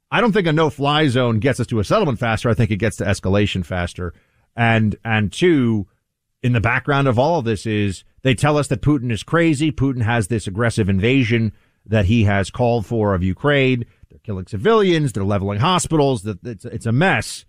I 0.08 0.20
don't 0.20 0.30
think 0.30 0.46
a 0.46 0.52
no 0.52 0.70
fly 0.70 1.08
zone 1.08 1.40
gets 1.40 1.58
us 1.58 1.66
to 1.66 1.80
a 1.80 1.84
settlement 1.84 2.20
faster. 2.20 2.48
I 2.48 2.54
think 2.54 2.70
it 2.70 2.76
gets 2.76 2.96
to 2.98 3.04
escalation 3.04 3.66
faster. 3.66 4.14
And, 4.54 4.94
and 5.04 5.32
two, 5.32 5.88
in 6.44 6.52
the 6.52 6.60
background 6.60 7.08
of 7.08 7.18
all 7.18 7.40
of 7.40 7.44
this 7.44 7.66
is 7.66 8.04
they 8.22 8.36
tell 8.36 8.56
us 8.56 8.68
that 8.68 8.82
Putin 8.82 9.10
is 9.10 9.24
crazy. 9.24 9.72
Putin 9.72 10.02
has 10.02 10.28
this 10.28 10.46
aggressive 10.46 10.88
invasion 10.88 11.52
that 11.86 12.04
he 12.04 12.22
has 12.22 12.50
called 12.50 12.86
for 12.86 13.14
of 13.14 13.24
Ukraine. 13.24 13.84
They're 14.10 14.20
killing 14.20 14.46
civilians. 14.46 15.12
They're 15.12 15.24
leveling 15.24 15.58
hospitals. 15.58 16.24
It's, 16.24 16.64
it's 16.64 16.86
a 16.86 16.92
mess. 16.92 17.44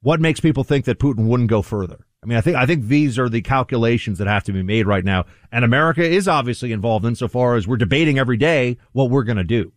What 0.00 0.22
makes 0.22 0.40
people 0.40 0.64
think 0.64 0.86
that 0.86 0.98
Putin 0.98 1.26
wouldn't 1.26 1.50
go 1.50 1.60
further? 1.60 2.06
I 2.22 2.26
mean, 2.26 2.36
I 2.36 2.42
think, 2.42 2.56
I 2.56 2.66
think 2.66 2.86
these 2.86 3.18
are 3.18 3.30
the 3.30 3.40
calculations 3.40 4.18
that 4.18 4.26
have 4.26 4.44
to 4.44 4.52
be 4.52 4.62
made 4.62 4.86
right 4.86 5.04
now. 5.04 5.24
And 5.50 5.64
America 5.64 6.02
is 6.02 6.28
obviously 6.28 6.70
involved 6.70 7.06
insofar 7.06 7.56
as 7.56 7.66
we're 7.66 7.78
debating 7.78 8.18
every 8.18 8.36
day 8.36 8.76
what 8.92 9.08
we're 9.10 9.24
going 9.24 9.38
to 9.38 9.44
do. 9.44 9.72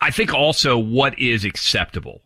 I 0.00 0.10
think 0.10 0.32
also 0.32 0.78
what 0.78 1.18
is 1.18 1.44
acceptable. 1.44 2.22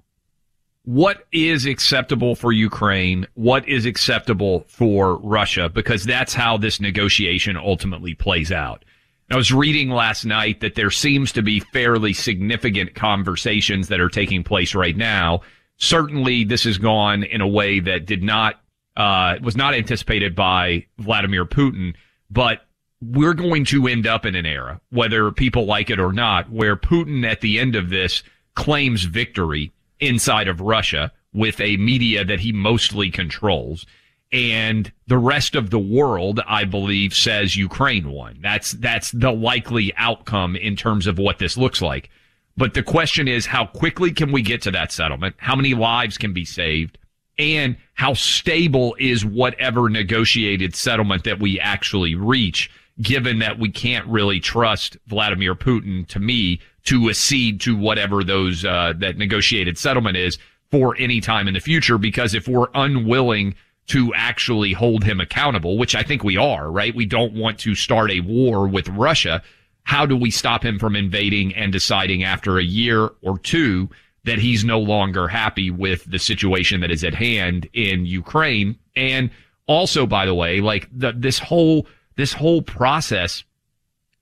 What 0.85 1.27
is 1.33 1.67
acceptable 1.67 2.37
for 2.37 2.53
Ukraine? 2.53 3.27
What 3.35 3.69
is 3.69 3.87
acceptable 3.87 4.65
for 4.69 5.17
Russia? 5.17 5.69
Because 5.69 6.05
that's 6.05 6.33
how 6.33 6.57
this 6.57 6.81
negotiation 6.81 7.57
ultimately 7.57 8.15
plays 8.15 8.53
out. 8.53 8.85
I 9.33 9.37
was 9.37 9.53
reading 9.53 9.91
last 9.91 10.25
night 10.25 10.61
that 10.61 10.77
there 10.77 10.93
seems 10.93 11.33
to 11.33 11.43
be 11.43 11.59
fairly 11.59 12.13
significant 12.13 12.95
conversations 12.95 13.89
that 13.89 13.99
are 13.99 14.09
taking 14.09 14.45
place 14.45 14.77
right 14.77 14.97
now. 14.97 15.41
Certainly, 15.79 16.45
this 16.45 16.63
has 16.63 16.79
gone 16.79 17.25
in 17.25 17.41
a 17.41 17.49
way 17.49 17.81
that 17.81 18.07
did 18.07 18.23
not 18.23 18.61
uh, 18.97 19.37
was 19.43 19.57
not 19.57 19.75
anticipated 19.75 20.35
by 20.35 20.87
Vladimir 20.99 21.45
Putin, 21.45 21.95
but 22.31 22.63
we're 23.03 23.35
going 23.35 23.65
to 23.67 23.87
end 23.87 24.07
up 24.07 24.25
in 24.25 24.35
an 24.35 24.47
era, 24.47 24.81
whether 24.91 25.31
people 25.31 25.67
like 25.67 25.91
it 25.91 26.01
or 26.01 26.13
not, 26.13 26.51
where 26.51 26.77
Putin 26.77 27.25
at 27.31 27.41
the 27.41 27.59
end 27.59 27.77
of 27.77 27.91
this 27.91 28.23
claims 28.55 29.05
victory 29.05 29.73
inside 30.01 30.49
of 30.49 30.61
Russia 30.61 31.13
with 31.33 31.61
a 31.61 31.77
media 31.77 32.25
that 32.25 32.41
he 32.41 32.53
mostly 32.53 33.11
controls. 33.11 33.85
And 34.33 34.91
the 35.07 35.19
rest 35.19 35.55
of 35.55 35.71
the 35.71 35.79
world, 35.79 36.41
I 36.47 36.65
believe, 36.65 37.15
says 37.15 37.55
Ukraine 37.55 38.11
won. 38.11 38.39
That's, 38.41 38.73
that's 38.73 39.13
the 39.13 39.31
likely 39.31 39.95
outcome 39.97 40.57
in 40.57 40.75
terms 40.75 41.07
of 41.07 41.19
what 41.19 41.39
this 41.39 41.57
looks 41.57 41.83
like. 41.83 42.11
But 42.57 42.75
the 42.75 42.83
question 42.83 43.29
is, 43.29 43.47
how 43.47 43.67
quickly 43.67 44.11
can 44.13 44.33
we 44.33 44.41
get 44.41 44.63
to 44.63 44.71
that 44.71 44.91
settlement? 44.91 45.37
How 45.39 45.55
many 45.55 45.75
lives 45.75 46.17
can 46.17 46.33
be 46.33 46.47
saved? 46.47 46.99
And 47.39 47.77
how 47.95 48.15
stable 48.15 48.97
is 48.99 49.25
whatever 49.25 49.89
negotiated 49.89 50.75
settlement 50.75 51.25
that 51.25 51.39
we 51.39 51.61
actually 51.61 52.15
reach? 52.15 52.71
given 53.03 53.41
that 53.41 53.59
we 53.59 53.71
can't 53.71 54.07
really 54.07 54.41
trust 54.41 54.97
Vladimir 55.07 55.55
Putin 55.55 56.07
to 56.09 56.19
me 56.19 56.61
to 56.85 57.11
accede 57.11 57.61
to 57.61 57.77
whatever 57.77 58.25
those 58.25 58.65
uh, 58.65 58.93
that 58.99 59.19
negotiated 59.19 59.77
settlement 59.77 60.17
is 60.17 60.39
for 60.71 60.97
any 60.99 61.21
time 61.21 61.47
in 61.49 61.55
the 61.55 61.61
future 61.61 61.99
because 61.99 62.35
if 62.35 62.49
we're 62.49 62.69
unwilling 62.75 63.55
to 63.87 64.13
actually 64.15 64.73
hold 64.73 65.05
him 65.05 65.21
accountable, 65.21 65.79
which 65.79 65.95
I 65.95 66.03
think 66.03 66.25
we 66.25 66.37
are, 66.37 66.71
right? 66.71 66.95
We 66.95 67.07
don't 67.07 67.35
want 67.35 67.59
to 67.61 67.75
start 67.75 68.11
a 68.11 68.21
war 68.21 68.67
with 68.67 68.89
Russia. 68.89 69.43
How 69.85 70.07
do 70.07 70.17
we 70.17 70.31
stop 70.31 70.65
him 70.65 70.79
from 70.79 70.97
invading 70.97 71.55
and 71.55 71.73
deciding 71.73 72.25
after 72.25 72.59
a 72.59 72.65
year 72.65 73.11
or 73.23 73.39
two 73.39 73.89
that 74.27 74.39
he's 74.39 74.65
no 74.65 74.79
longer 74.79 75.27
happy 75.27 75.71
with 75.71 76.05
the 76.05 76.19
situation 76.19 76.81
that 76.83 76.91
is 76.91 77.03
at 77.03 77.15
hand 77.15 77.69
in 77.73 78.05
Ukraine? 78.05 78.79
And 78.95 79.31
also, 79.67 80.07
by 80.07 80.27
the 80.27 80.35
way, 80.35 80.61
like 80.61 80.89
the, 80.93 81.13
this 81.17 81.39
whole 81.39 81.87
this 82.17 82.33
whole 82.33 82.63
process, 82.63 83.45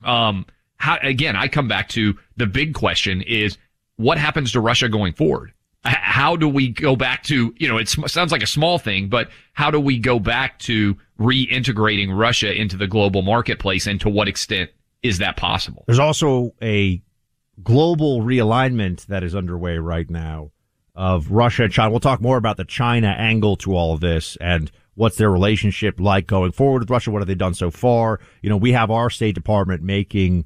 um, 0.05 0.47
how, 0.77 0.99
again, 1.03 1.37
I 1.37 1.49
come 1.49 1.69
back 1.69 1.89
to 1.91 2.19
the 2.37 2.47
big 2.47 2.75
question 2.75 3.23
is 3.23 3.57
what 3.97 4.19
happens 4.19 4.53
to 4.53 4.61
Russia 4.61 4.89
going 4.89 5.13
forward? 5.15 5.53
How 5.85 6.35
do 6.35 6.49
we 6.49 6.69
go 6.69 6.97
back 6.97 7.25
to, 7.25 7.55
you 7.59 7.69
know, 7.69 7.77
it 7.77 7.89
sounds 7.89 8.33
like 8.33 8.43
a 8.43 8.47
small 8.47 8.79
thing, 8.79 9.09
but 9.09 9.29
how 9.53 9.71
do 9.71 9.79
we 9.79 9.99
go 9.99 10.19
back 10.19 10.59
to 10.61 10.97
reintegrating 11.21 12.17
Russia 12.17 12.53
into 12.53 12.77
the 12.77 12.87
global 12.87 13.23
marketplace 13.23 13.87
and 13.87 14.01
to 14.01 14.09
what 14.09 14.27
extent 14.27 14.71
is 15.03 15.19
that 15.19 15.37
possible? 15.37 15.85
There's 15.87 15.99
also 15.99 16.55
a 16.63 17.03
global 17.63 18.23
realignment 18.23 19.07
that 19.07 19.23
is 19.23 19.35
underway 19.35 19.79
right 19.79 20.09
now 20.09 20.51
of 20.95 21.31
Russia 21.31 21.65
and 21.65 21.73
China. 21.73 21.91
We'll 21.91 22.01
talk 22.01 22.21
more 22.21 22.37
about 22.37 22.57
the 22.57 22.65
China 22.65 23.09
angle 23.09 23.57
to 23.57 23.75
all 23.75 23.95
of 23.95 24.01
this 24.01 24.37
and 24.41 24.71
What's 24.95 25.17
their 25.17 25.31
relationship 25.31 25.99
like 25.99 26.27
going 26.27 26.53
forward 26.53 26.81
with 26.81 26.91
Russia? 26.91 27.11
What 27.11 27.21
have 27.21 27.27
they 27.27 27.35
done 27.35 27.55
so 27.55 27.71
far? 27.71 28.21
You 28.43 28.51
know, 28.51 28.57
we 28.57 28.73
have 28.73 28.91
our 28.91 29.11
State 29.11 29.35
Department 29.35 29.83
making 29.83 30.45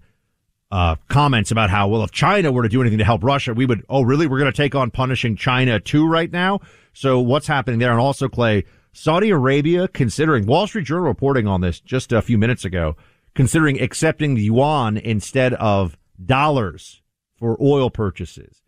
uh, 0.70 0.96
comments 1.08 1.50
about 1.50 1.70
how, 1.70 1.88
well, 1.88 2.02
if 2.02 2.12
China 2.12 2.50
were 2.50 2.62
to 2.62 2.68
do 2.68 2.80
anything 2.80 2.98
to 2.98 3.04
help 3.04 3.22
Russia, 3.22 3.52
we 3.52 3.66
would, 3.66 3.84
oh, 3.88 4.02
really? 4.02 4.26
We're 4.26 4.38
going 4.38 4.52
to 4.52 4.56
take 4.56 4.74
on 4.74 4.90
punishing 4.90 5.36
China 5.36 5.80
too 5.80 6.06
right 6.06 6.30
now? 6.30 6.60
So 6.94 7.20
what's 7.20 7.46
happening 7.46 7.78
there? 7.78 7.90
And 7.90 8.00
also, 8.00 8.28
Clay, 8.28 8.64
Saudi 8.92 9.30
Arabia 9.30 9.86
considering, 9.86 10.46
Wall 10.46 10.66
Street 10.66 10.86
Journal 10.86 11.04
reporting 11.04 11.46
on 11.46 11.60
this 11.60 11.78
just 11.80 12.12
a 12.12 12.22
few 12.22 12.38
minutes 12.38 12.64
ago, 12.64 12.96
considering 13.34 13.80
accepting 13.80 14.34
the 14.34 14.42
yuan 14.42 14.96
instead 14.96 15.54
of 15.54 15.96
dollars 16.24 17.02
for 17.36 17.56
oil 17.60 17.90
purchases. 17.90 18.62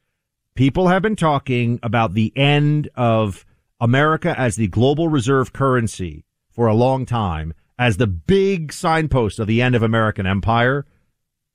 People 0.55 0.89
have 0.89 1.03
been 1.03 1.17
talking 1.17 1.79
about 1.83 2.15
the 2.15 2.33
end 2.37 2.89
of 2.95 3.45
America 3.81 4.39
as 4.39 4.57
the 4.57 4.69
global 4.69 5.09
reserve 5.09 5.53
currency 5.53 6.25
for 6.51 6.67
a 6.67 6.75
long 6.75 7.07
time 7.07 7.55
as 7.79 7.97
the 7.97 8.07
big 8.07 8.73
signpost 8.73 9.39
of 9.39 9.47
the 9.47 9.63
end 9.63 9.75
of 9.75 9.83
American 9.83 10.27
empire. 10.27 10.87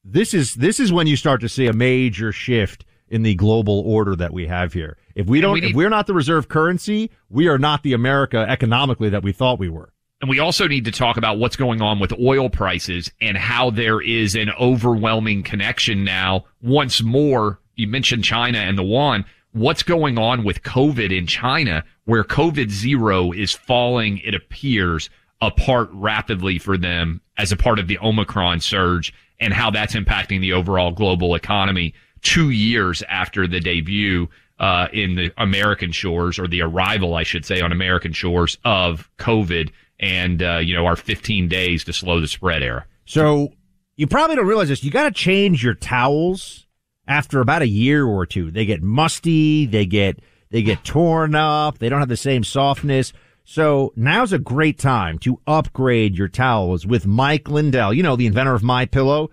This 0.03 0.33
is, 0.33 0.55
this 0.55 0.79
is 0.79 0.91
when 0.91 1.07
you 1.07 1.15
start 1.15 1.41
to 1.41 1.49
see 1.49 1.67
a 1.67 1.73
major 1.73 2.31
shift 2.31 2.85
in 3.07 3.21
the 3.21 3.35
global 3.35 3.81
order 3.85 4.15
that 4.15 4.33
we 4.33 4.47
have 4.47 4.73
here. 4.73 4.97
If 5.13 5.27
we 5.27 5.39
don't, 5.41 5.53
we 5.53 5.61
need- 5.61 5.69
if 5.71 5.75
we're 5.75 5.89
not 5.89 6.07
the 6.07 6.13
reserve 6.13 6.47
currency, 6.47 7.11
we 7.29 7.47
are 7.47 7.59
not 7.59 7.83
the 7.83 7.93
America 7.93 8.45
economically 8.49 9.09
that 9.09 9.23
we 9.23 9.31
thought 9.31 9.59
we 9.59 9.69
were. 9.69 9.93
And 10.25 10.29
we 10.31 10.39
also 10.39 10.67
need 10.67 10.85
to 10.85 10.91
talk 10.91 11.17
about 11.17 11.37
what's 11.37 11.55
going 11.55 11.83
on 11.83 11.99
with 11.99 12.11
oil 12.13 12.49
prices 12.49 13.11
and 13.21 13.37
how 13.37 13.69
there 13.69 14.01
is 14.01 14.33
an 14.33 14.49
overwhelming 14.59 15.43
connection 15.43 16.03
now. 16.03 16.45
Once 16.63 17.03
more, 17.03 17.59
you 17.75 17.87
mentioned 17.87 18.23
China 18.23 18.57
and 18.57 18.75
the 18.75 18.83
yuan. 18.83 19.23
What's 19.51 19.83
going 19.83 20.17
on 20.17 20.43
with 20.43 20.63
COVID 20.63 21.15
in 21.15 21.27
China 21.27 21.83
where 22.05 22.23
COVID 22.23 22.71
zero 22.71 23.33
is 23.33 23.53
falling, 23.53 24.17
it 24.25 24.33
appears, 24.33 25.11
apart 25.41 25.89
rapidly 25.91 26.57
for 26.57 26.75
them 26.75 27.21
as 27.37 27.51
a 27.51 27.55
part 27.55 27.77
of 27.77 27.87
the 27.87 27.99
Omicron 27.99 28.61
surge 28.61 29.13
and 29.39 29.53
how 29.53 29.69
that's 29.69 29.93
impacting 29.93 30.41
the 30.41 30.53
overall 30.53 30.89
global 30.89 31.35
economy 31.35 31.93
two 32.23 32.49
years 32.49 33.03
after 33.09 33.45
the 33.45 33.59
debut 33.59 34.27
uh, 34.59 34.87
in 34.91 35.13
the 35.17 35.31
American 35.37 35.91
shores 35.91 36.39
or 36.39 36.47
the 36.47 36.63
arrival, 36.63 37.13
I 37.13 37.21
should 37.21 37.45
say, 37.45 37.61
on 37.61 37.71
American 37.71 38.11
shores 38.11 38.57
of 38.65 39.07
COVID 39.19 39.69
and, 39.99 40.41
uh, 40.41 40.57
you 40.57 40.75
know, 40.75 40.85
our 40.85 40.95
15 40.95 41.47
days 41.47 41.83
to 41.85 41.93
slow 41.93 42.19
the 42.19 42.27
spread 42.27 42.63
era. 42.63 42.85
So 43.05 43.49
you 43.95 44.07
probably 44.07 44.35
don't 44.35 44.47
realize 44.47 44.69
this. 44.69 44.83
You 44.83 44.91
got 44.91 45.03
to 45.03 45.11
change 45.11 45.63
your 45.63 45.73
towels 45.73 46.65
after 47.07 47.39
about 47.39 47.61
a 47.61 47.67
year 47.67 48.05
or 48.05 48.25
two. 48.25 48.51
They 48.51 48.65
get 48.65 48.81
musty. 48.81 49.65
They 49.65 49.85
get, 49.85 50.19
they 50.49 50.61
get 50.61 50.83
torn 50.83 51.35
up. 51.35 51.77
They 51.77 51.89
don't 51.89 51.99
have 51.99 52.09
the 52.09 52.17
same 52.17 52.43
softness. 52.43 53.13
So 53.45 53.93
now's 53.95 54.33
a 54.33 54.39
great 54.39 54.79
time 54.79 55.19
to 55.19 55.39
upgrade 55.45 56.17
your 56.17 56.27
towels 56.27 56.85
with 56.85 57.05
Mike 57.05 57.47
Lindell. 57.47 57.93
You 57.93 58.03
know, 58.03 58.15
the 58.15 58.25
inventor 58.25 58.55
of 58.55 58.63
My 58.63 58.85
Pillow. 58.85 59.29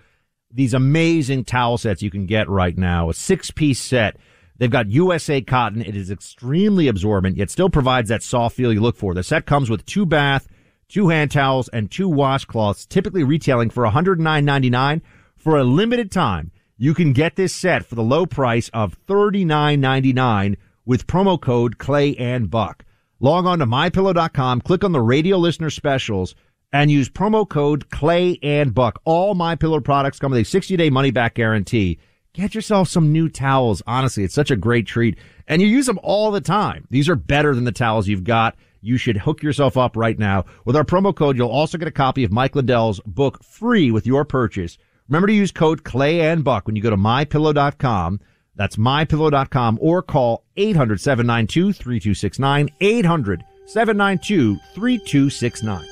These 0.55 0.75
amazing 0.75 1.45
towel 1.45 1.79
sets 1.79 2.03
you 2.03 2.11
can 2.11 2.27
get 2.27 2.49
right 2.49 2.77
now. 2.77 3.09
A 3.09 3.15
six 3.15 3.51
piece 3.51 3.81
set. 3.81 4.19
They've 4.59 4.71
got 4.71 4.91
USA 4.91 5.41
cotton. 5.41 5.83
It 5.83 5.97
is 5.97 6.11
extremely 6.11 6.89
absorbent, 6.89 7.37
yet 7.37 7.51
still 7.51 7.71
provides 7.71 8.09
that 8.09 8.23
soft 8.23 8.57
feel 8.57 8.73
you 8.73 8.81
look 8.81 8.97
for. 8.97 9.15
The 9.15 9.23
set 9.23 9.47
comes 9.47 9.71
with 9.71 9.85
two 9.87 10.07
bath, 10.07 10.49
two 10.89 11.09
hand 11.09 11.31
towels, 11.31 11.69
and 11.69 11.91
two 11.91 12.09
washcloths, 12.09 12.89
typically 12.89 13.25
retailing 13.25 13.71
for 13.71 13.85
$109.99. 13.85 15.01
For 15.37 15.59
a 15.59 15.65
limited 15.65 16.13
time, 16.13 16.53
you 16.77 16.95
can 16.95 17.13
get 17.13 17.37
this 17.37 17.55
set 17.55 17.85
for 17.85 17.95
the 17.95 18.03
low 18.03 18.27
price 18.27 18.69
of 18.73 18.97
$39.99 19.07 20.57
with 20.85 21.07
promo 21.07 21.41
code 21.41 21.79
Clay 21.79 22.15
and 22.17 22.51
Buck. 22.51 22.85
Log 23.21 23.47
on 23.47 23.61
to 23.61 23.67
mypillow.com, 23.67 24.61
click 24.63 24.83
on 24.83 24.93
the 24.93 25.01
radio 25.01 25.37
listener 25.37 25.71
specials, 25.71 26.35
and 26.73 26.91
use 26.91 27.09
promo 27.09 27.49
code 27.49 27.89
Clay 27.91 28.39
and 28.43 28.75
Buck. 28.75 29.01
All 29.05 29.35
My 29.35 29.55
Pillow 29.55 29.81
products 29.81 30.19
come 30.19 30.33
with 30.33 30.41
a 30.41 30.45
60 30.45 30.77
day 30.77 30.91
money 30.91 31.11
back 31.11 31.35
guarantee. 31.35 31.99
Get 32.35 32.55
yourself 32.55 32.89
some 32.89 33.13
new 33.13 33.29
towels. 33.29 33.83
Honestly, 33.87 34.25
it's 34.25 34.35
such 34.35 34.51
a 34.51 34.57
great 34.57 34.87
treat. 34.87 35.19
And 35.47 35.61
you 35.61 35.69
use 35.69 35.85
them 35.85 36.01
all 36.03 36.31
the 36.31 36.41
time. 36.41 36.87
These 36.89 37.11
are 37.11 37.17
better 37.17 37.55
than 37.55 37.65
the 37.65 37.73
towels 37.73 38.09
you've 38.09 38.25
got. 38.25 38.57
You 38.81 38.97
should 38.97 39.19
hook 39.19 39.43
yourself 39.43 39.77
up 39.77 39.99
right 39.99 40.19
now. 40.19 40.47
With 40.65 40.75
our 40.75 40.85
promo 40.85 41.15
code, 41.15 41.37
you'll 41.37 41.51
also 41.51 41.77
get 41.77 41.89
a 41.89 41.93
copy 41.93 42.25
of 42.25 42.33
Mike 42.33 42.57
Lindell's 42.57 43.01
book 43.01 43.45
free 43.45 43.91
with 43.91 44.07
your 44.07 44.25
purchase. 44.25 44.79
Remember 45.09 45.27
to 45.27 45.35
use 45.35 45.53
code 45.53 45.85
Clay 45.85 46.23
and 46.23 46.43
Buck 46.43 46.67
when 46.67 46.75
you 46.75 46.83
go 46.83 46.89
to 46.89 46.97
mypillow.com. 46.97 48.21
That's 48.57 48.77
mypillow.com 48.77 49.79
or 49.83 50.03
call 50.03 50.45
800 50.57 51.01
792 51.03 51.75
3269. 51.75 52.71
800 52.81 53.45
792 53.67 54.57
3269. 54.75 55.92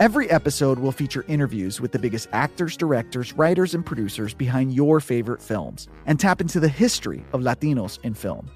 Every 0.00 0.30
episode 0.30 0.78
will 0.78 0.92
feature 0.92 1.24
interviews 1.26 1.80
with 1.80 1.90
the 1.90 1.98
biggest 1.98 2.28
actors, 2.30 2.76
directors, 2.76 3.32
writers, 3.32 3.74
and 3.74 3.84
producers 3.84 4.32
behind 4.32 4.72
your 4.72 5.00
favorite 5.00 5.42
films 5.42 5.88
and 6.06 6.20
tap 6.20 6.40
into 6.40 6.60
the 6.60 6.68
history 6.68 7.24
of 7.32 7.40
Latinos 7.40 7.98
in 8.04 8.14
film. 8.14 8.48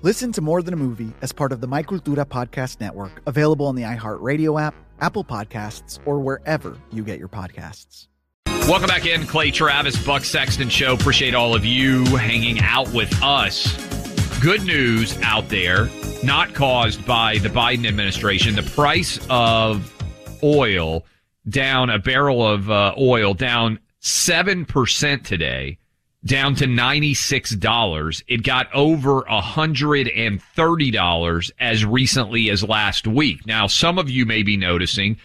Listen 0.00 0.32
to 0.32 0.40
More 0.40 0.62
Than 0.62 0.72
a 0.72 0.78
Movie 0.78 1.12
as 1.20 1.32
part 1.32 1.52
of 1.52 1.60
the 1.60 1.66
My 1.66 1.82
Cultura 1.82 2.24
Podcast 2.24 2.80
Network, 2.80 3.20
available 3.26 3.66
on 3.66 3.74
the 3.74 3.82
iHeartRadio 3.82 4.58
app, 4.58 4.74
Apple 4.98 5.22
Podcasts, 5.22 5.98
or 6.06 6.18
wherever 6.18 6.78
you 6.90 7.04
get 7.04 7.18
your 7.18 7.28
podcasts. 7.28 8.06
Welcome 8.46 8.88
back 8.88 9.04
in, 9.04 9.26
Clay 9.26 9.50
Travis, 9.50 10.02
Buck 10.02 10.24
Sexton 10.24 10.70
Show. 10.70 10.94
Appreciate 10.94 11.34
all 11.34 11.54
of 11.54 11.66
you 11.66 12.06
hanging 12.16 12.60
out 12.60 12.90
with 12.94 13.14
us. 13.22 13.76
Good 14.40 14.62
news 14.62 15.18
out 15.20 15.50
there, 15.50 15.90
not 16.24 16.54
caused 16.54 17.04
by 17.04 17.36
the 17.36 17.50
Biden 17.50 17.86
administration. 17.86 18.54
The 18.54 18.62
price 18.62 19.20
of 19.28 19.92
oil 20.42 21.04
down, 21.48 21.90
a 21.90 21.98
barrel 21.98 22.46
of 22.46 22.70
uh, 22.70 22.94
oil 22.98 23.34
down 23.34 23.78
7% 24.02 25.24
today, 25.24 25.78
down 26.24 26.54
to 26.56 26.66
$96. 26.66 28.22
It 28.28 28.42
got 28.42 28.72
over 28.74 29.22
$130 29.22 31.50
as 31.58 31.84
recently 31.84 32.50
as 32.50 32.64
last 32.64 33.06
week. 33.06 33.46
Now, 33.46 33.66
some 33.66 33.98
of 33.98 34.10
you 34.10 34.26
may 34.26 34.42
be 34.42 34.56
noticing 34.56 35.18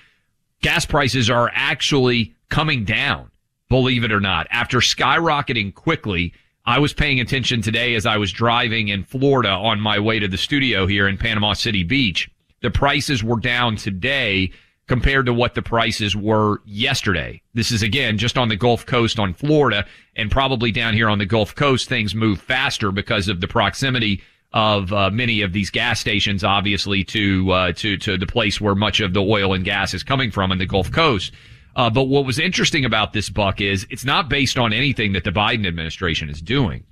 gas 0.61 0.85
prices 0.85 1.29
are 1.29 1.51
actually 1.53 2.33
coming 2.49 2.85
down. 2.85 3.29
believe 3.69 4.03
it 4.03 4.11
or 4.11 4.19
not. 4.19 4.47
After 4.51 4.79
skyrocketing 4.79 5.73
quickly, 5.73 6.33
I 6.65 6.79
was 6.79 6.93
paying 6.93 7.19
attention 7.19 7.61
today 7.61 7.95
as 7.95 8.05
I 8.05 8.17
was 8.17 8.31
driving 8.31 8.89
in 8.89 9.03
Florida 9.03 9.49
on 9.49 9.79
my 9.79 9.97
way 9.97 10.19
to 10.19 10.27
the 10.27 10.37
studio 10.37 10.85
here 10.85 11.07
in 11.07 11.17
Panama 11.17 11.53
City 11.53 11.83
Beach. 11.83 12.29
The 12.61 12.69
prices 12.69 13.23
were 13.23 13.39
down 13.39 13.77
today 13.77 14.51
compared 14.91 15.25
to 15.25 15.33
what 15.33 15.55
the 15.55 15.61
prices 15.61 16.17
were 16.17 16.61
yesterday. 16.65 17.41
This 17.53 17.71
is 17.71 17.81
again 17.81 18.17
just 18.17 18.37
on 18.37 18.49
the 18.49 18.57
Gulf 18.57 18.85
Coast 18.85 19.19
on 19.19 19.33
Florida 19.33 19.85
and 20.17 20.29
probably 20.29 20.69
down 20.69 20.93
here 20.93 21.07
on 21.07 21.17
the 21.17 21.25
Gulf 21.25 21.55
Coast 21.55 21.87
things 21.87 22.13
move 22.13 22.41
faster 22.41 22.91
because 22.91 23.29
of 23.29 23.39
the 23.39 23.47
proximity 23.47 24.21
of 24.51 24.91
uh, 24.91 25.09
many 25.09 25.43
of 25.43 25.53
these 25.53 25.69
gas 25.69 26.01
stations 26.01 26.43
obviously 26.43 27.05
to 27.05 27.49
uh, 27.51 27.71
to 27.71 27.95
to 27.99 28.17
the 28.17 28.27
place 28.27 28.59
where 28.59 28.75
much 28.75 28.99
of 28.99 29.13
the 29.13 29.21
oil 29.21 29.53
and 29.53 29.63
gas 29.63 29.93
is 29.93 30.03
coming 30.03 30.29
from 30.29 30.51
in 30.51 30.57
the 30.57 30.65
Gulf 30.65 30.91
Coast. 30.91 31.31
Uh, 31.73 31.89
but 31.89 32.09
what 32.09 32.25
was 32.25 32.37
interesting 32.37 32.83
about 32.83 33.13
this 33.13 33.29
buck 33.29 33.61
is 33.61 33.87
it's 33.89 34.03
not 34.03 34.27
based 34.27 34.57
on 34.57 34.73
anything 34.73 35.13
that 35.13 35.23
the 35.23 35.31
Biden 35.31 35.65
administration 35.65 36.29
is 36.29 36.41
doing. 36.41 36.83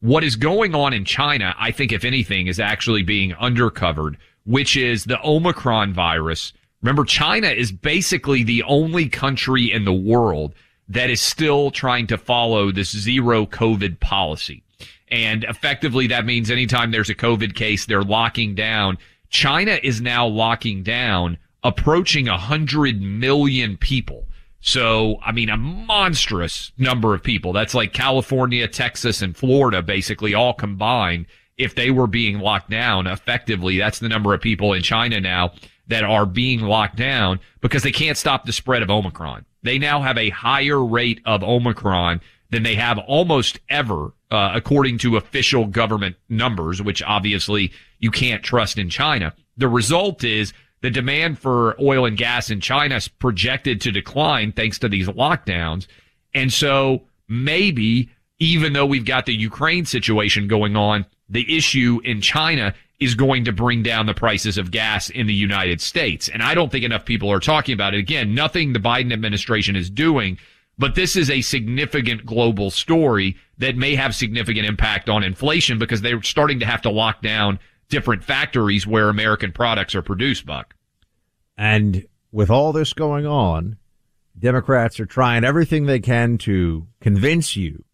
What 0.00 0.24
is 0.24 0.36
going 0.36 0.74
on 0.74 0.94
in 0.94 1.04
China, 1.04 1.54
I 1.58 1.72
think, 1.72 1.92
if 1.92 2.06
anything, 2.06 2.46
is 2.46 2.58
actually 2.58 3.02
being 3.02 3.32
undercovered, 3.32 4.16
which 4.46 4.78
is 4.78 5.04
the 5.04 5.22
Omicron 5.22 5.92
virus. 5.92 6.54
Remember, 6.84 7.04
China 7.06 7.48
is 7.48 7.72
basically 7.72 8.44
the 8.44 8.62
only 8.64 9.08
country 9.08 9.72
in 9.72 9.86
the 9.86 9.92
world 9.92 10.52
that 10.86 11.08
is 11.08 11.18
still 11.18 11.70
trying 11.70 12.06
to 12.08 12.18
follow 12.18 12.70
this 12.70 12.90
zero 12.90 13.46
COVID 13.46 14.00
policy. 14.00 14.62
And 15.08 15.44
effectively, 15.44 16.06
that 16.08 16.26
means 16.26 16.50
anytime 16.50 16.90
there's 16.90 17.08
a 17.08 17.14
COVID 17.14 17.54
case, 17.54 17.86
they're 17.86 18.02
locking 18.02 18.54
down. 18.54 18.98
China 19.30 19.80
is 19.82 20.02
now 20.02 20.26
locking 20.26 20.82
down 20.82 21.38
approaching 21.62 22.28
a 22.28 22.36
hundred 22.36 23.00
million 23.00 23.78
people. 23.78 24.26
So, 24.60 25.18
I 25.24 25.32
mean, 25.32 25.48
a 25.48 25.56
monstrous 25.56 26.70
number 26.76 27.14
of 27.14 27.22
people. 27.22 27.54
That's 27.54 27.74
like 27.74 27.94
California, 27.94 28.68
Texas, 28.68 29.22
and 29.22 29.34
Florida 29.34 29.80
basically 29.80 30.34
all 30.34 30.52
combined. 30.52 31.24
If 31.56 31.76
they 31.76 31.90
were 31.90 32.08
being 32.08 32.40
locked 32.40 32.68
down 32.68 33.06
effectively, 33.06 33.78
that's 33.78 34.00
the 34.00 34.08
number 34.10 34.34
of 34.34 34.42
people 34.42 34.74
in 34.74 34.82
China 34.82 35.18
now 35.18 35.52
that 35.88 36.04
are 36.04 36.26
being 36.26 36.60
locked 36.60 36.96
down 36.96 37.40
because 37.60 37.82
they 37.82 37.92
can't 37.92 38.16
stop 38.16 38.44
the 38.44 38.52
spread 38.52 38.82
of 38.82 38.90
Omicron. 38.90 39.44
They 39.62 39.78
now 39.78 40.02
have 40.02 40.18
a 40.18 40.30
higher 40.30 40.82
rate 40.82 41.20
of 41.24 41.42
Omicron 41.42 42.20
than 42.50 42.62
they 42.62 42.74
have 42.74 42.98
almost 42.98 43.58
ever, 43.68 44.12
uh, 44.30 44.52
according 44.54 44.98
to 44.98 45.16
official 45.16 45.66
government 45.66 46.16
numbers, 46.28 46.80
which 46.80 47.02
obviously 47.02 47.72
you 47.98 48.10
can't 48.10 48.42
trust 48.42 48.78
in 48.78 48.88
China. 48.88 49.34
The 49.56 49.68
result 49.68 50.24
is 50.24 50.52
the 50.80 50.90
demand 50.90 51.38
for 51.38 51.80
oil 51.80 52.04
and 52.04 52.16
gas 52.16 52.50
in 52.50 52.60
China 52.60 52.96
is 52.96 53.08
projected 53.08 53.80
to 53.80 53.90
decline 53.90 54.52
thanks 54.52 54.78
to 54.80 54.88
these 54.88 55.08
lockdowns. 55.08 55.86
And 56.34 56.52
so 56.52 57.02
maybe 57.28 58.10
even 58.38 58.72
though 58.72 58.86
we've 58.86 59.04
got 59.04 59.26
the 59.26 59.34
Ukraine 59.34 59.86
situation 59.86 60.48
going 60.48 60.76
on, 60.76 61.06
the 61.28 61.56
issue 61.56 62.00
in 62.04 62.20
China 62.20 62.74
is 63.00 63.14
going 63.14 63.44
to 63.44 63.52
bring 63.52 63.82
down 63.82 64.06
the 64.06 64.14
prices 64.14 64.56
of 64.56 64.70
gas 64.70 65.10
in 65.10 65.26
the 65.26 65.34
United 65.34 65.80
States. 65.80 66.28
And 66.28 66.42
I 66.42 66.54
don't 66.54 66.70
think 66.70 66.84
enough 66.84 67.04
people 67.04 67.30
are 67.30 67.40
talking 67.40 67.74
about 67.74 67.94
it. 67.94 67.98
Again, 67.98 68.34
nothing 68.34 68.72
the 68.72 68.78
Biden 68.78 69.12
administration 69.12 69.76
is 69.76 69.90
doing, 69.90 70.38
but 70.78 70.94
this 70.94 71.16
is 71.16 71.30
a 71.30 71.40
significant 71.40 72.24
global 72.24 72.70
story 72.70 73.36
that 73.58 73.76
may 73.76 73.94
have 73.94 74.14
significant 74.14 74.66
impact 74.66 75.08
on 75.08 75.22
inflation 75.22 75.78
because 75.78 76.02
they're 76.02 76.22
starting 76.22 76.60
to 76.60 76.66
have 76.66 76.82
to 76.82 76.90
lock 76.90 77.20
down 77.20 77.58
different 77.88 78.24
factories 78.24 78.86
where 78.86 79.08
American 79.08 79.52
products 79.52 79.94
are 79.94 80.02
produced, 80.02 80.46
Buck. 80.46 80.74
And 81.56 82.06
with 82.32 82.50
all 82.50 82.72
this 82.72 82.92
going 82.92 83.26
on, 83.26 83.76
Democrats 84.38 84.98
are 84.98 85.06
trying 85.06 85.44
everything 85.44 85.86
they 85.86 86.00
can 86.00 86.38
to 86.38 86.86
convince 87.00 87.54
you 87.56 87.84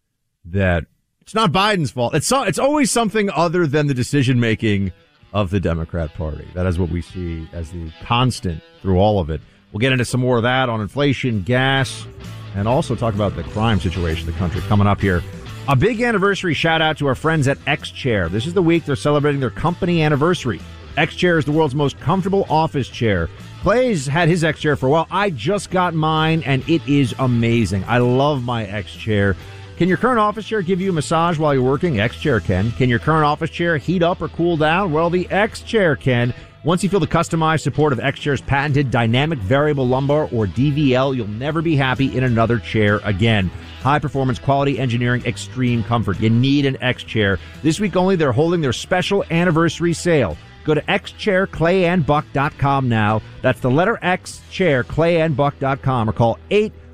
that 0.45 0.85
it's 1.31 1.35
not 1.35 1.53
Biden's 1.53 1.91
fault. 1.91 2.13
It's 2.13 2.27
so, 2.27 2.43
it's 2.43 2.59
always 2.59 2.91
something 2.91 3.29
other 3.29 3.65
than 3.65 3.87
the 3.87 3.93
decision 3.93 4.37
making 4.37 4.91
of 5.31 5.49
the 5.49 5.61
Democrat 5.61 6.13
Party. 6.13 6.45
That 6.55 6.65
is 6.65 6.77
what 6.77 6.89
we 6.89 7.01
see 7.01 7.47
as 7.53 7.71
the 7.71 7.89
constant 8.03 8.61
through 8.81 8.99
all 8.99 9.17
of 9.17 9.29
it. 9.29 9.39
We'll 9.71 9.79
get 9.79 9.93
into 9.93 10.03
some 10.03 10.19
more 10.19 10.35
of 10.35 10.43
that 10.43 10.67
on 10.67 10.81
inflation, 10.81 11.43
gas, 11.43 12.05
and 12.53 12.67
also 12.67 12.95
talk 12.95 13.13
about 13.13 13.37
the 13.37 13.43
crime 13.43 13.79
situation 13.79 14.27
in 14.27 14.33
the 14.33 14.39
country 14.39 14.59
coming 14.63 14.87
up 14.87 14.99
here. 14.99 15.23
A 15.69 15.75
big 15.77 16.01
anniversary 16.01 16.53
shout 16.53 16.81
out 16.81 16.97
to 16.97 17.07
our 17.07 17.15
friends 17.15 17.47
at 17.47 17.57
X 17.65 17.91
Chair. 17.91 18.27
This 18.27 18.45
is 18.45 18.53
the 18.53 18.61
week 18.61 18.83
they're 18.83 18.97
celebrating 18.97 19.39
their 19.39 19.51
company 19.51 20.01
anniversary. 20.03 20.59
X 20.97 21.15
Chair 21.15 21.37
is 21.37 21.45
the 21.45 21.53
world's 21.53 21.75
most 21.75 21.97
comfortable 22.01 22.45
office 22.49 22.89
chair. 22.89 23.29
Clay's 23.61 24.05
had 24.05 24.27
his 24.27 24.43
X 24.43 24.59
Chair 24.59 24.75
for 24.75 24.87
a 24.87 24.89
while. 24.89 25.07
I 25.09 25.29
just 25.29 25.71
got 25.71 25.93
mine 25.93 26.43
and 26.45 26.67
it 26.67 26.85
is 26.89 27.15
amazing. 27.19 27.85
I 27.85 27.99
love 27.99 28.43
my 28.43 28.65
X 28.65 28.93
Chair. 28.93 29.37
Can 29.81 29.89
your 29.89 29.97
current 29.97 30.19
office 30.19 30.45
chair 30.45 30.61
give 30.61 30.79
you 30.79 30.91
a 30.91 30.93
massage 30.93 31.39
while 31.39 31.55
you're 31.55 31.63
working? 31.63 31.99
X 31.99 32.21
Chair 32.21 32.39
can. 32.39 32.71
Can 32.73 32.87
your 32.87 32.99
current 32.99 33.25
office 33.25 33.49
chair 33.49 33.77
heat 33.77 34.03
up 34.03 34.21
or 34.21 34.27
cool 34.27 34.55
down? 34.55 34.91
Well, 34.91 35.09
the 35.09 35.27
X 35.31 35.61
Chair 35.61 35.95
can. 35.95 36.35
Once 36.63 36.83
you 36.83 36.89
feel 36.89 36.99
the 36.99 37.07
customized 37.07 37.61
support 37.61 37.91
of 37.91 37.99
X 37.99 38.19
Chair's 38.19 38.41
patented 38.41 38.91
dynamic 38.91 39.39
variable 39.39 39.87
lumbar 39.87 40.29
or 40.31 40.45
DVL, 40.45 41.15
you'll 41.15 41.27
never 41.29 41.63
be 41.63 41.75
happy 41.75 42.15
in 42.15 42.23
another 42.23 42.59
chair 42.59 43.01
again. 43.03 43.49
High 43.81 43.97
performance, 43.97 44.37
quality 44.37 44.77
engineering, 44.77 45.25
extreme 45.25 45.83
comfort. 45.83 46.19
You 46.19 46.29
need 46.29 46.67
an 46.67 46.77
X 46.79 47.03
Chair. 47.03 47.39
This 47.63 47.79
week 47.79 47.95
only, 47.95 48.15
they're 48.15 48.31
holding 48.31 48.61
their 48.61 48.73
special 48.73 49.25
anniversary 49.31 49.93
sale. 49.93 50.37
Go 50.63 50.75
to 50.75 50.81
xchairclayandbuck.com 50.81 52.87
now. 52.87 53.23
That's 53.41 53.61
the 53.61 53.71
letter 53.71 53.97
X 54.03 54.43
chair, 54.51 54.83
clayandbuck.com 54.83 56.07
or 56.07 56.13
call 56.13 56.37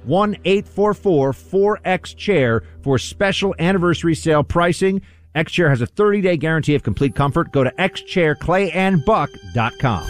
81844 0.08 1.34
4X 1.34 2.16
chair 2.16 2.64
for 2.82 2.98
special 2.98 3.54
anniversary 3.60 4.16
sale 4.16 4.44
pricing. 4.44 5.02
X 5.36 5.52
Chair 5.52 5.70
has 5.70 5.82
a 5.82 5.86
30 5.86 6.22
day 6.22 6.38
guarantee 6.38 6.76
of 6.76 6.84
complete 6.84 7.14
comfort. 7.14 7.52
Go 7.52 7.64
to 7.64 7.72
xchairclayandbuck.com. 7.72 10.08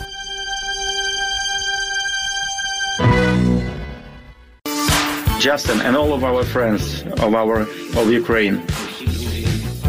Justin 5.39 5.81
and 5.81 5.95
all 5.95 6.13
of 6.13 6.23
our 6.23 6.43
friends 6.43 7.03
of 7.03 7.35
our 7.35 7.61
of 7.61 8.09
Ukraine, 8.09 8.65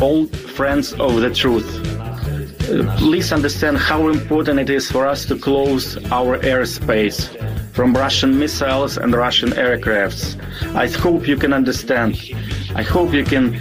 all 0.01 0.27
friends 0.27 0.93
of 0.95 1.21
the 1.21 1.31
truth. 1.35 1.85
Uh, 2.69 2.97
please 2.99 3.33
understand 3.33 3.79
how 3.79 4.09
important 4.09 4.61
it 4.61 4.69
is 4.69 4.91
for 4.91 5.07
us 5.07 5.25
to 5.25 5.39
close 5.39 5.97
our 6.13 6.39
airspace 6.41 7.35
from 7.79 7.95
Russian 7.95 8.37
missiles 8.37 8.99
and 8.99 9.15
Russian 9.15 9.51
aircrafts. 9.51 10.35
I 10.75 10.89
hope 10.89 11.29
you 11.29 11.37
can 11.37 11.53
understand. 11.53 12.19
I 12.75 12.83
hope 12.83 13.15
you 13.15 13.23
can 13.23 13.55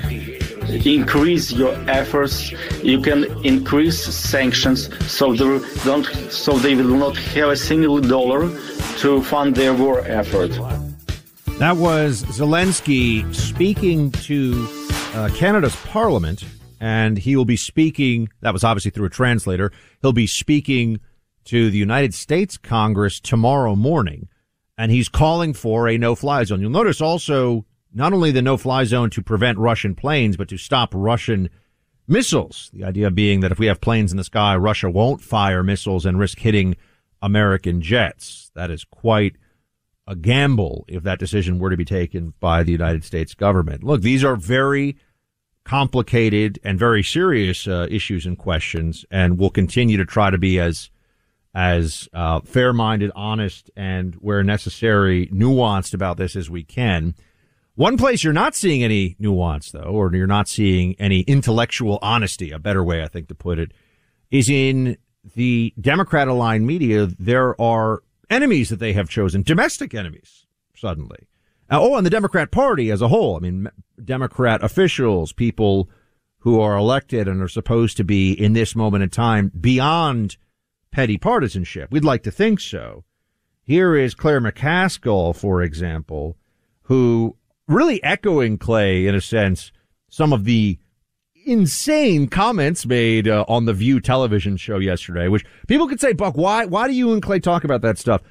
increase 0.84 1.52
your 1.52 1.76
efforts. 1.88 2.52
You 2.82 3.00
can 3.00 3.26
increase 3.46 4.04
sanctions 4.04 4.90
so 5.06 5.34
they 5.34 5.60
don't 5.86 6.08
so 6.32 6.58
they 6.58 6.74
will 6.74 6.98
not 6.98 7.16
have 7.36 7.50
a 7.50 7.56
single 7.56 8.02
dollar 8.02 8.50
to 9.02 9.22
fund 9.22 9.56
their 9.56 9.76
war 9.76 10.00
effort. 10.08 10.54
That 11.60 11.78
was 11.78 12.24
Zelensky 12.24 13.22
speaking 13.36 14.10
to 14.30 14.68
uh, 15.14 15.30
Canada's 15.36 15.76
Parliament, 15.86 16.44
and 16.80 17.20
he 17.20 17.36
will 17.36 17.46
be 17.46 17.58
speaking. 17.72 18.30
That 18.42 18.54
was 18.54 18.64
obviously 18.64 18.90
through 18.90 19.06
a 19.06 19.12
translator. 19.12 19.72
He'll 20.02 20.12
be 20.12 20.26
speaking 20.26 21.02
to 21.48 21.70
the 21.70 21.78
United 21.78 22.14
States 22.14 22.58
Congress 22.58 23.20
tomorrow 23.20 23.76
morning, 23.76 24.28
and 24.78 24.92
he's 24.92 25.10
calling 25.10 25.54
for 25.54 25.88
a 25.88 25.98
no-fly 25.98 26.44
zone. 26.44 26.62
You'll 26.62 26.70
notice 26.70 27.02
also 27.02 27.66
not 27.94 28.14
only 28.14 28.32
the 28.32 28.42
no-fly 28.42 28.84
zone 28.84 29.10
to 29.12 29.22
prevent 29.22 29.58
Russian 29.58 29.96
planes, 29.96 30.38
but 30.38 30.50
to 30.50 30.58
stop 30.58 30.92
Russian 30.94 31.50
missiles. 32.08 32.70
The 32.74 32.84
idea 32.84 33.10
being 33.12 33.40
that 33.40 33.52
if 33.52 33.60
we 33.60 33.68
have 33.68 33.82
planes 33.82 34.12
in 34.12 34.18
the 34.18 34.24
sky, 34.24 34.56
Russia 34.56 34.90
won't 34.90 35.22
fire 35.22 35.64
missiles 35.64 36.06
and 36.06 36.20
risk 36.20 36.40
hitting 36.40 36.76
American 37.22 37.82
jets. 37.82 38.52
That 38.54 38.70
is 38.70 38.84
quite 38.84 39.36
a 40.06 40.16
gamble 40.16 40.86
if 40.88 41.04
that 41.04 41.20
decision 41.20 41.60
were 41.60 41.70
to 41.70 41.78
be 41.78 41.86
taken 41.86 42.34
by 42.40 42.64
the 42.64 42.72
United 42.72 43.04
States 43.04 43.34
government. 43.34 43.84
Look, 43.84 44.02
these 44.02 44.24
are 44.24 44.36
very 44.36 44.98
complicated 45.64 46.60
and 46.64 46.80
very 46.80 47.04
serious 47.04 47.68
uh, 47.68 47.88
issues 47.90 48.26
and 48.26 48.38
questions, 48.38 49.06
and 49.12 49.38
we'll 49.38 49.50
continue 49.50 49.98
to 49.98 50.06
try 50.06 50.30
to 50.30 50.38
be 50.38 50.60
as 50.60 50.90
as 51.54 52.08
uh, 52.14 52.42
fair-minded, 52.42 53.12
honest, 53.16 53.72
and 53.76 54.16
where 54.16 54.44
necessary, 54.44 55.28
nuanced 55.28 55.94
about 55.94 56.18
this 56.18 56.36
as 56.36 56.50
we 56.50 56.64
can. 56.64 57.16
One 57.76 57.98
place 57.98 58.24
you're 58.24 58.34
not 58.34 58.56
seeing 58.56 58.84
any 58.84 59.16
nuance, 59.20 59.72
though, 59.72 59.82
or 59.82 60.14
you're 60.14 60.28
not 60.28 60.48
seeing 60.48 60.96
any 61.00 61.22
intellectual 61.22 62.00
honesty, 62.02 62.52
a 62.52 62.60
better 62.60 62.84
way, 62.84 63.04
I 63.04 63.08
think, 63.08 63.28
to 63.28 63.36
put 63.36 63.60
it, 63.60 63.72
is 64.32 64.50
in 64.50 64.98
the 65.36 65.74
Democrat 65.80 66.28
aligned 66.28 66.66
media. 66.66 67.06
There 67.06 67.60
are 67.62 68.02
enemies 68.30 68.70
that 68.70 68.80
they 68.80 68.94
have 68.94 69.10
chosen, 69.10 69.44
domestic 69.44 69.94
enemies, 69.94 70.46
suddenly. 70.76 71.28
Uh, 71.70 71.80
oh, 71.82 71.96
and 71.98 72.06
the 72.06 72.10
Democrat 72.10 72.50
Party 72.50 72.90
as 72.92 73.02
a 73.02 73.10
whole. 73.10 73.36
I 73.36 73.40
mean, 73.40 73.68
Democrat 74.04 74.64
officials, 74.64 75.34
people 75.34 75.90
who 76.40 76.60
are 76.60 76.78
elected 76.78 77.28
and 77.28 77.42
are 77.42 77.48
supposed 77.48 77.98
to 77.98 78.04
be 78.04 78.32
in 78.32 78.54
this 78.54 78.76
moment 78.76 79.04
in 79.04 79.10
time 79.10 79.52
beyond 79.60 80.38
petty 80.98 81.16
partisanship. 81.16 81.92
We'd 81.92 82.04
like 82.04 82.24
to 82.24 82.32
think 82.32 82.60
so. 82.60 83.04
Here 83.62 83.96
is 83.96 84.16
Claire 84.16 84.42
McCaskill, 84.42 85.36
for 85.36 85.62
example, 85.62 86.38
who 86.86 87.38
really 87.68 88.02
echoing 88.04 88.58
Clay 88.58 89.06
in 89.06 89.14
a 89.14 89.22
sense 89.22 89.72
some 90.10 90.34
of 90.34 90.44
the 90.44 90.80
insane 91.46 92.26
comments 92.26 92.88
made 92.88 93.28
uh, 93.28 93.46
on 93.48 93.66
the 93.66 93.76
View 93.76 94.00
television 94.00 94.58
show 94.58 94.80
yesterday, 94.80 95.28
which 95.28 95.46
people 95.68 95.88
could 95.88 96.02
say, 96.02 96.14
Buck, 96.14 96.36
why 96.36 96.66
why 96.66 96.88
do 96.88 96.94
you 96.94 97.14
and 97.14 97.22
Clay 97.22 97.40
talk 97.40 97.64
about 97.64 97.84
that 97.84 98.00
stuff? 98.00 98.24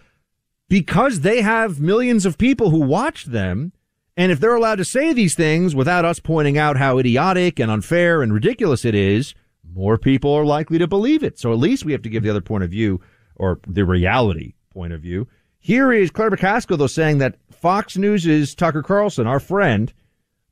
Because 0.68 1.20
they 1.20 1.42
have 1.42 1.81
millions 1.81 2.26
of 2.26 2.37
people 2.37 2.70
who 2.70 2.81
watch 2.81 3.26
them, 3.26 3.74
and 4.16 4.33
if 4.33 4.40
they're 4.40 4.57
allowed 4.57 4.79
to 4.79 4.85
say 4.85 5.12
these 5.12 5.37
things 5.37 5.76
without 5.76 6.05
us 6.05 6.18
pointing 6.18 6.59
out 6.59 6.79
how 6.79 6.98
idiotic 6.98 7.61
and 7.61 7.70
unfair 7.70 8.22
and 8.22 8.35
ridiculous 8.35 8.85
it 8.85 8.96
is, 8.96 9.37
more 9.74 9.98
people 9.98 10.33
are 10.33 10.44
likely 10.44 10.79
to 10.79 10.87
believe 10.87 11.22
it. 11.22 11.38
So 11.38 11.52
at 11.52 11.59
least 11.59 11.85
we 11.85 11.92
have 11.92 12.02
to 12.02 12.09
give 12.09 12.22
the 12.22 12.31
other 12.31 12.40
point 12.40 12.64
of 12.64 12.70
view 12.70 13.00
or 13.37 13.61
the 13.66 13.85
reality 13.85 14.55
point 14.70 14.92
of 14.92 15.00
view. 15.00 15.29
Here 15.59 15.92
is 15.92 16.11
Claire 16.11 16.31
McCaskill, 16.31 16.79
though, 16.79 16.87
saying 16.87 17.18
that 17.18 17.37
Fox 17.50 17.96
News' 17.96 18.55
Tucker 18.55 18.83
Carlson, 18.83 19.26
our 19.26 19.40
friend, 19.40 19.92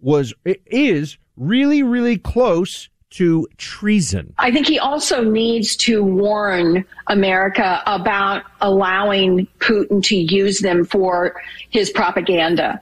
was 0.00 0.35
is 0.44 1.18
really, 1.37 1.83
really 1.83 2.18
close 2.18 2.88
to 3.11 3.46
treason. 3.59 4.35
I 4.38 4.50
think 4.50 4.66
he 4.66 4.79
also 4.79 5.22
needs 5.22 5.77
to 5.77 6.03
warn 6.03 6.85
America 7.07 7.81
about 7.87 8.42
allowing 8.61 9.46
Putin 9.61 10.03
to 10.05 10.16
use 10.16 10.59
them 10.59 10.85
for 10.85 11.40
his 11.70 11.90
propaganda. 11.90 12.81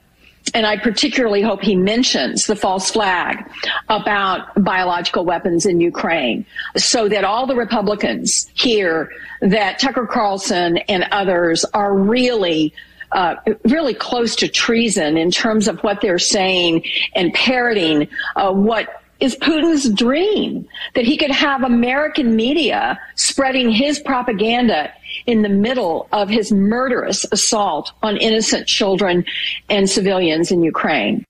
And 0.55 0.66
I 0.66 0.76
particularly 0.76 1.40
hope 1.40 1.62
he 1.62 1.76
mentions 1.76 2.46
the 2.46 2.57
false 2.57 2.90
flag 2.90 3.48
about 3.88 4.48
biological 4.62 5.24
weapons 5.24 5.66
in 5.66 5.81
Ukraine 5.81 6.44
so 6.76 7.09
that 7.09 7.24
all 7.24 7.46
the 7.46 7.57
Republicans 7.57 8.50
hear 8.55 9.11
that 9.40 9.78
Tucker 9.78 10.07
Carlson 10.07 10.78
and 10.78 11.05
others 11.11 11.64
are 11.74 11.96
really 11.96 12.74
uh, 13.12 13.37
really 13.64 13.92
close 13.92 14.35
to 14.37 14.48
treason 14.48 15.18
in 15.18 15.31
terms 15.31 15.68
of 15.68 15.78
what 15.81 16.00
they're 16.00 16.18
saying 16.18 16.83
and 17.14 17.33
parroting 17.35 18.09
uh, 18.37 18.50
what 18.50 19.02
is 19.20 19.37
Putin's 19.37 19.88
dream 19.90 20.66
that 20.94 21.05
he 21.05 21.16
could 21.16 21.31
have 21.31 21.62
American 21.62 22.35
media 22.35 22.98
spreading 23.14 23.70
his 23.70 24.00
propaganda 24.00 24.90
in 25.27 25.42
the 25.42 25.48
middle 25.48 26.09
of 26.12 26.29
his 26.29 26.53
murderous 26.53 27.25
assault 27.33 27.92
on 28.03 28.16
innocent 28.16 28.66
children 28.66 29.25
and 29.68 29.88
civilians 29.88 30.51
in 30.51 30.62
Ukraine. 30.62 31.25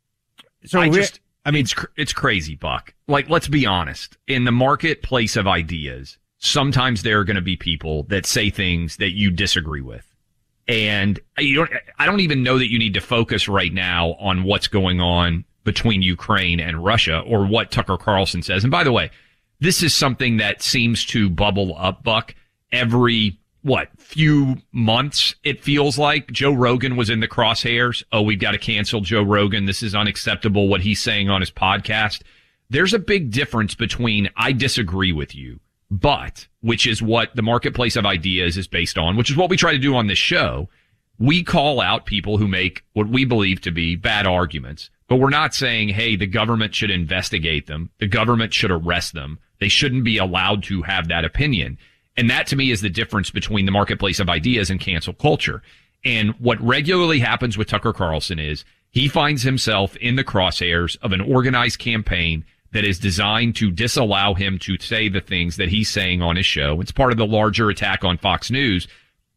So 0.64 0.80
I 0.80 0.88
just, 0.88 1.20
I 1.44 1.50
mean, 1.50 1.62
it's, 1.62 1.74
it's 1.96 2.12
crazy, 2.12 2.54
Buck. 2.54 2.94
Like, 3.08 3.28
let's 3.28 3.48
be 3.48 3.66
honest. 3.66 4.16
In 4.26 4.44
the 4.44 4.52
marketplace 4.52 5.36
of 5.36 5.46
ideas, 5.46 6.18
sometimes 6.38 7.02
there 7.02 7.18
are 7.20 7.24
going 7.24 7.36
to 7.36 7.42
be 7.42 7.56
people 7.56 8.04
that 8.04 8.26
say 8.26 8.50
things 8.50 8.96
that 8.96 9.12
you 9.12 9.30
disagree 9.30 9.80
with. 9.80 10.06
And 10.68 11.18
you 11.38 11.56
don't, 11.56 11.70
I 11.98 12.06
don't 12.06 12.20
even 12.20 12.42
know 12.42 12.58
that 12.58 12.70
you 12.70 12.78
need 12.78 12.94
to 12.94 13.00
focus 13.00 13.48
right 13.48 13.72
now 13.72 14.12
on 14.20 14.44
what's 14.44 14.68
going 14.68 15.00
on 15.00 15.44
between 15.64 16.02
Ukraine 16.02 16.60
and 16.60 16.84
Russia 16.84 17.20
or 17.20 17.46
what 17.46 17.70
Tucker 17.70 17.96
Carlson 17.96 18.42
says. 18.42 18.64
And 18.64 18.70
by 18.70 18.84
the 18.84 18.92
way, 18.92 19.10
this 19.60 19.82
is 19.82 19.94
something 19.94 20.38
that 20.38 20.62
seems 20.62 21.04
to 21.06 21.30
bubble 21.30 21.76
up, 21.76 22.02
Buck, 22.02 22.34
every 22.72 23.38
what 23.62 23.88
few 23.98 24.56
months 24.72 25.34
it 25.44 25.62
feels 25.62 25.96
like 25.96 26.30
Joe 26.32 26.52
Rogan 26.52 26.96
was 26.96 27.10
in 27.10 27.20
the 27.20 27.28
crosshairs. 27.28 28.02
Oh, 28.12 28.22
we've 28.22 28.40
got 28.40 28.52
to 28.52 28.58
cancel 28.58 29.00
Joe 29.00 29.22
Rogan. 29.22 29.66
This 29.66 29.82
is 29.82 29.94
unacceptable 29.94 30.68
what 30.68 30.82
he's 30.82 31.00
saying 31.00 31.30
on 31.30 31.40
his 31.40 31.50
podcast. 31.50 32.22
There's 32.68 32.94
a 32.94 32.98
big 32.98 33.30
difference 33.30 33.74
between 33.74 34.30
I 34.36 34.52
disagree 34.52 35.12
with 35.12 35.34
you, 35.34 35.60
but 35.90 36.48
which 36.60 36.86
is 36.86 37.02
what 37.02 37.34
the 37.36 37.42
marketplace 37.42 37.96
of 37.96 38.06
ideas 38.06 38.56
is 38.56 38.66
based 38.66 38.98
on, 38.98 39.16
which 39.16 39.30
is 39.30 39.36
what 39.36 39.50
we 39.50 39.56
try 39.56 39.72
to 39.72 39.78
do 39.78 39.94
on 39.94 40.06
this 40.06 40.18
show. 40.18 40.68
We 41.18 41.44
call 41.44 41.80
out 41.80 42.06
people 42.06 42.38
who 42.38 42.48
make 42.48 42.82
what 42.94 43.08
we 43.08 43.24
believe 43.24 43.60
to 43.60 43.70
be 43.70 43.94
bad 43.94 44.26
arguments, 44.26 44.90
but 45.06 45.16
we're 45.16 45.30
not 45.30 45.54
saying, 45.54 45.90
hey, 45.90 46.16
the 46.16 46.26
government 46.26 46.74
should 46.74 46.90
investigate 46.90 47.66
them. 47.66 47.90
The 48.00 48.08
government 48.08 48.54
should 48.54 48.70
arrest 48.70 49.12
them. 49.12 49.38
They 49.60 49.68
shouldn't 49.68 50.04
be 50.04 50.18
allowed 50.18 50.64
to 50.64 50.82
have 50.82 51.08
that 51.08 51.24
opinion. 51.24 51.78
And 52.16 52.28
that 52.30 52.46
to 52.48 52.56
me 52.56 52.70
is 52.70 52.80
the 52.80 52.90
difference 52.90 53.30
between 53.30 53.66
the 53.66 53.72
marketplace 53.72 54.20
of 54.20 54.28
ideas 54.28 54.70
and 54.70 54.80
cancel 54.80 55.14
culture. 55.14 55.62
And 56.04 56.32
what 56.38 56.60
regularly 56.60 57.20
happens 57.20 57.56
with 57.56 57.68
Tucker 57.68 57.92
Carlson 57.92 58.38
is 58.38 58.64
he 58.90 59.08
finds 59.08 59.42
himself 59.42 59.96
in 59.96 60.16
the 60.16 60.24
crosshairs 60.24 60.96
of 61.02 61.12
an 61.12 61.20
organized 61.20 61.78
campaign 61.78 62.44
that 62.72 62.84
is 62.84 62.98
designed 62.98 63.54
to 63.56 63.70
disallow 63.70 64.34
him 64.34 64.58
to 64.58 64.78
say 64.78 65.08
the 65.08 65.20
things 65.20 65.56
that 65.56 65.68
he's 65.68 65.90
saying 65.90 66.22
on 66.22 66.36
his 66.36 66.46
show. 66.46 66.80
It's 66.80 66.92
part 66.92 67.12
of 67.12 67.18
the 67.18 67.26
larger 67.26 67.70
attack 67.70 68.04
on 68.04 68.18
Fox 68.18 68.50
News 68.50 68.88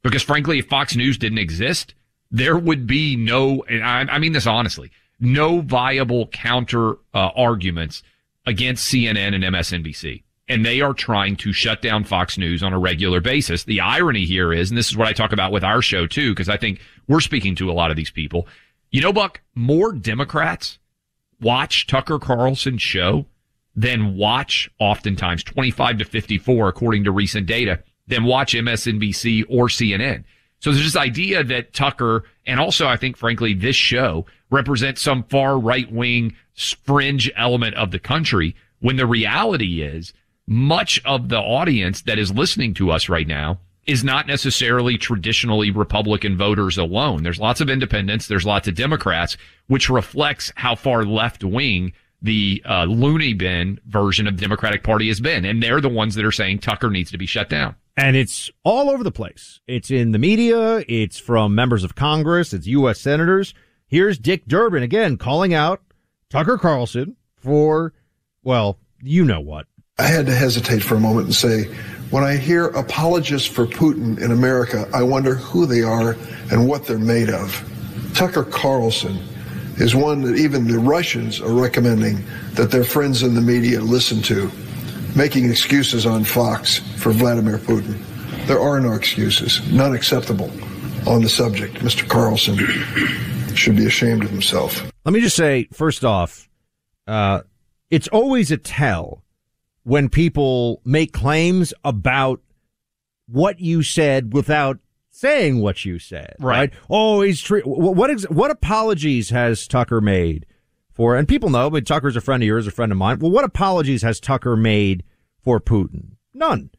because 0.05 0.21
frankly, 0.21 0.59
if 0.59 0.67
Fox 0.67 0.95
News 0.95 1.17
didn't 1.17 1.39
exist, 1.39 1.95
there 2.29 2.57
would 2.57 2.85
be 2.85 3.15
no, 3.15 3.63
and 3.67 3.83
I, 3.83 4.01
I 4.01 4.19
mean 4.19 4.33
this 4.33 4.45
honestly, 4.45 4.91
no 5.19 5.61
viable 5.61 6.27
counter 6.27 6.97
uh, 7.13 7.31
arguments 7.35 8.03
against 8.45 8.91
CNN 8.91 9.33
and 9.33 9.43
MSNBC. 9.43 10.21
And 10.47 10.65
they 10.65 10.81
are 10.81 10.93
trying 10.93 11.37
to 11.37 11.53
shut 11.53 11.81
down 11.81 12.03
Fox 12.03 12.37
News 12.37 12.61
on 12.61 12.71
a 12.71 12.79
regular 12.79 13.19
basis. 13.19 13.63
The 13.63 13.81
irony 13.81 14.25
here 14.25 14.53
is, 14.53 14.69
and 14.69 14.77
this 14.77 14.89
is 14.89 14.97
what 14.97 15.07
I 15.07 15.13
talk 15.13 15.31
about 15.31 15.51
with 15.51 15.63
our 15.63 15.81
show 15.81 16.05
too, 16.05 16.33
because 16.33 16.49
I 16.49 16.57
think 16.57 16.79
we're 17.07 17.21
speaking 17.21 17.55
to 17.55 17.71
a 17.71 17.73
lot 17.73 17.89
of 17.89 17.97
these 17.97 18.11
people. 18.11 18.47
You 18.91 19.01
know, 19.01 19.11
Buck, 19.11 19.41
more 19.55 19.91
Democrats 19.91 20.77
watch 21.41 21.87
Tucker 21.87 22.19
Carlson's 22.19 22.81
show 22.81 23.25
than 23.75 24.15
watch 24.15 24.69
oftentimes 24.79 25.43
25 25.43 25.97
to 25.99 26.05
54, 26.05 26.69
according 26.69 27.03
to 27.03 27.11
recent 27.11 27.47
data, 27.47 27.81
than 28.07 28.23
watch 28.23 28.53
MSNBC 28.53 29.45
or 29.49 29.67
CNN. 29.67 30.23
So 30.59 30.71
there's 30.71 30.85
this 30.85 30.95
idea 30.95 31.43
that 31.43 31.73
Tucker 31.73 32.23
and 32.45 32.59
also 32.59 32.87
I 32.87 32.97
think 32.97 33.17
frankly 33.17 33.53
this 33.53 33.75
show 33.75 34.25
represents 34.49 35.01
some 35.01 35.23
far 35.23 35.59
right 35.59 35.91
wing 35.91 36.35
fringe 36.55 37.31
element 37.35 37.75
of 37.75 37.91
the 37.91 37.99
country 37.99 38.55
when 38.79 38.95
the 38.95 39.05
reality 39.05 39.81
is 39.81 40.13
much 40.47 41.01
of 41.05 41.29
the 41.29 41.39
audience 41.39 42.01
that 42.03 42.19
is 42.19 42.31
listening 42.31 42.73
to 42.75 42.91
us 42.91 43.09
right 43.09 43.27
now 43.27 43.59
is 43.87 44.03
not 44.03 44.27
necessarily 44.27 44.97
traditionally 44.97 45.71
Republican 45.71 46.37
voters 46.37 46.77
alone. 46.77 47.23
There's 47.23 47.39
lots 47.39 47.61
of 47.61 47.69
independents. 47.69 48.27
There's 48.27 48.45
lots 48.45 48.67
of 48.67 48.75
Democrats, 48.75 49.37
which 49.67 49.89
reflects 49.89 50.51
how 50.55 50.75
far 50.75 51.05
left 51.05 51.43
wing 51.43 51.93
the 52.21 52.63
uh, 52.67 52.85
loony 52.85 53.33
bin 53.33 53.79
version 53.85 54.27
of 54.27 54.37
the 54.37 54.41
Democratic 54.41 54.83
Party 54.83 55.07
has 55.09 55.19
been. 55.19 55.45
And 55.45 55.61
they're 55.61 55.81
the 55.81 55.89
ones 55.89 56.15
that 56.15 56.25
are 56.25 56.31
saying 56.31 56.59
Tucker 56.59 56.89
needs 56.89 57.11
to 57.11 57.17
be 57.17 57.27
shut 57.27 57.49
down. 57.49 57.75
And 57.97 58.15
it's 58.15 58.49
all 58.63 58.89
over 58.89 59.03
the 59.03 59.11
place. 59.11 59.61
It's 59.67 59.91
in 59.91 60.11
the 60.11 60.19
media. 60.19 60.83
It's 60.87 61.17
from 61.19 61.55
members 61.55 61.83
of 61.83 61.95
Congress. 61.95 62.53
It's 62.53 62.67
U.S. 62.67 62.99
senators. 62.99 63.53
Here's 63.87 64.17
Dick 64.17 64.47
Durbin 64.47 64.83
again 64.83 65.17
calling 65.17 65.53
out 65.53 65.81
Tucker 66.29 66.57
Carlson 66.57 67.15
for, 67.37 67.93
well, 68.43 68.79
you 69.01 69.23
know 69.23 69.39
what. 69.39 69.67
I 69.97 70.07
had 70.07 70.25
to 70.25 70.35
hesitate 70.35 70.83
for 70.83 70.95
a 70.95 70.99
moment 70.99 71.27
and 71.27 71.35
say, 71.35 71.63
when 72.09 72.23
I 72.23 72.35
hear 72.35 72.65
apologists 72.67 73.47
for 73.47 73.65
Putin 73.65 74.21
in 74.21 74.31
America, 74.31 74.89
I 74.93 75.03
wonder 75.03 75.35
who 75.35 75.65
they 75.65 75.83
are 75.83 76.17
and 76.51 76.67
what 76.67 76.85
they're 76.85 76.99
made 76.99 77.29
of. 77.29 77.63
Tucker 78.13 78.43
Carlson 78.43 79.17
is 79.77 79.95
one 79.95 80.21
that 80.23 80.35
even 80.35 80.67
the 80.67 80.79
Russians 80.79 81.39
are 81.39 81.53
recommending 81.53 82.25
that 82.53 82.71
their 82.71 82.83
friends 82.83 83.23
in 83.23 83.35
the 83.35 83.41
media 83.41 83.79
listen 83.79 84.21
to, 84.23 84.51
making 85.15 85.49
excuses 85.49 86.05
on 86.05 86.25
Fox 86.25 86.79
for 87.01 87.13
Vladimir 87.13 87.57
Putin. 87.57 87.97
There 88.47 88.59
are 88.59 88.81
no 88.81 88.93
excuses, 88.93 89.65
none 89.71 89.95
acceptable 89.95 90.51
on 91.07 91.21
the 91.21 91.29
subject. 91.29 91.75
Mr. 91.75 92.07
Carlson 92.07 92.57
should 93.55 93.77
be 93.77 93.85
ashamed 93.85 94.25
of 94.25 94.29
himself. 94.29 94.83
Let 95.05 95.13
me 95.13 95.21
just 95.21 95.37
say, 95.37 95.69
first 95.71 96.03
off, 96.03 96.49
uh, 97.07 97.41
it's 97.89 98.09
always 98.09 98.51
a 98.51 98.57
tell 98.57 99.24
when 99.85 100.09
people 100.09 100.81
make 100.83 101.13
claims 101.13 101.73
about 101.83 102.41
what 103.27 103.59
you 103.59 103.83
said 103.83 104.33
without 104.33 104.79
saying 105.11 105.61
what 105.61 105.85
you 105.85 105.99
said. 105.99 106.35
Right. 106.39 106.71
right? 106.71 106.73
Oh, 106.89 107.21
he's 107.21 107.39
tre- 107.39 107.61
what 107.61 108.09
ex- 108.09 108.29
what 108.29 108.51
apologies 108.51 109.29
has 109.29 109.67
Tucker 109.67 110.01
made 110.01 110.45
for? 110.91 111.15
And 111.15 111.27
people 111.27 111.49
know, 111.49 111.69
but 111.69 111.85
Tucker's 111.85 112.15
a 112.15 112.21
friend 112.21 112.41
of 112.41 112.47
yours, 112.47 112.67
a 112.67 112.71
friend 112.71 112.91
of 112.91 112.97
mine. 112.97 113.19
Well, 113.19 113.31
what 113.31 113.45
apologies 113.45 114.01
has 114.01 114.19
Tucker 114.19 114.57
made 114.57 115.03
for 115.39 115.59
Putin? 115.61 116.13
None. 116.33 116.71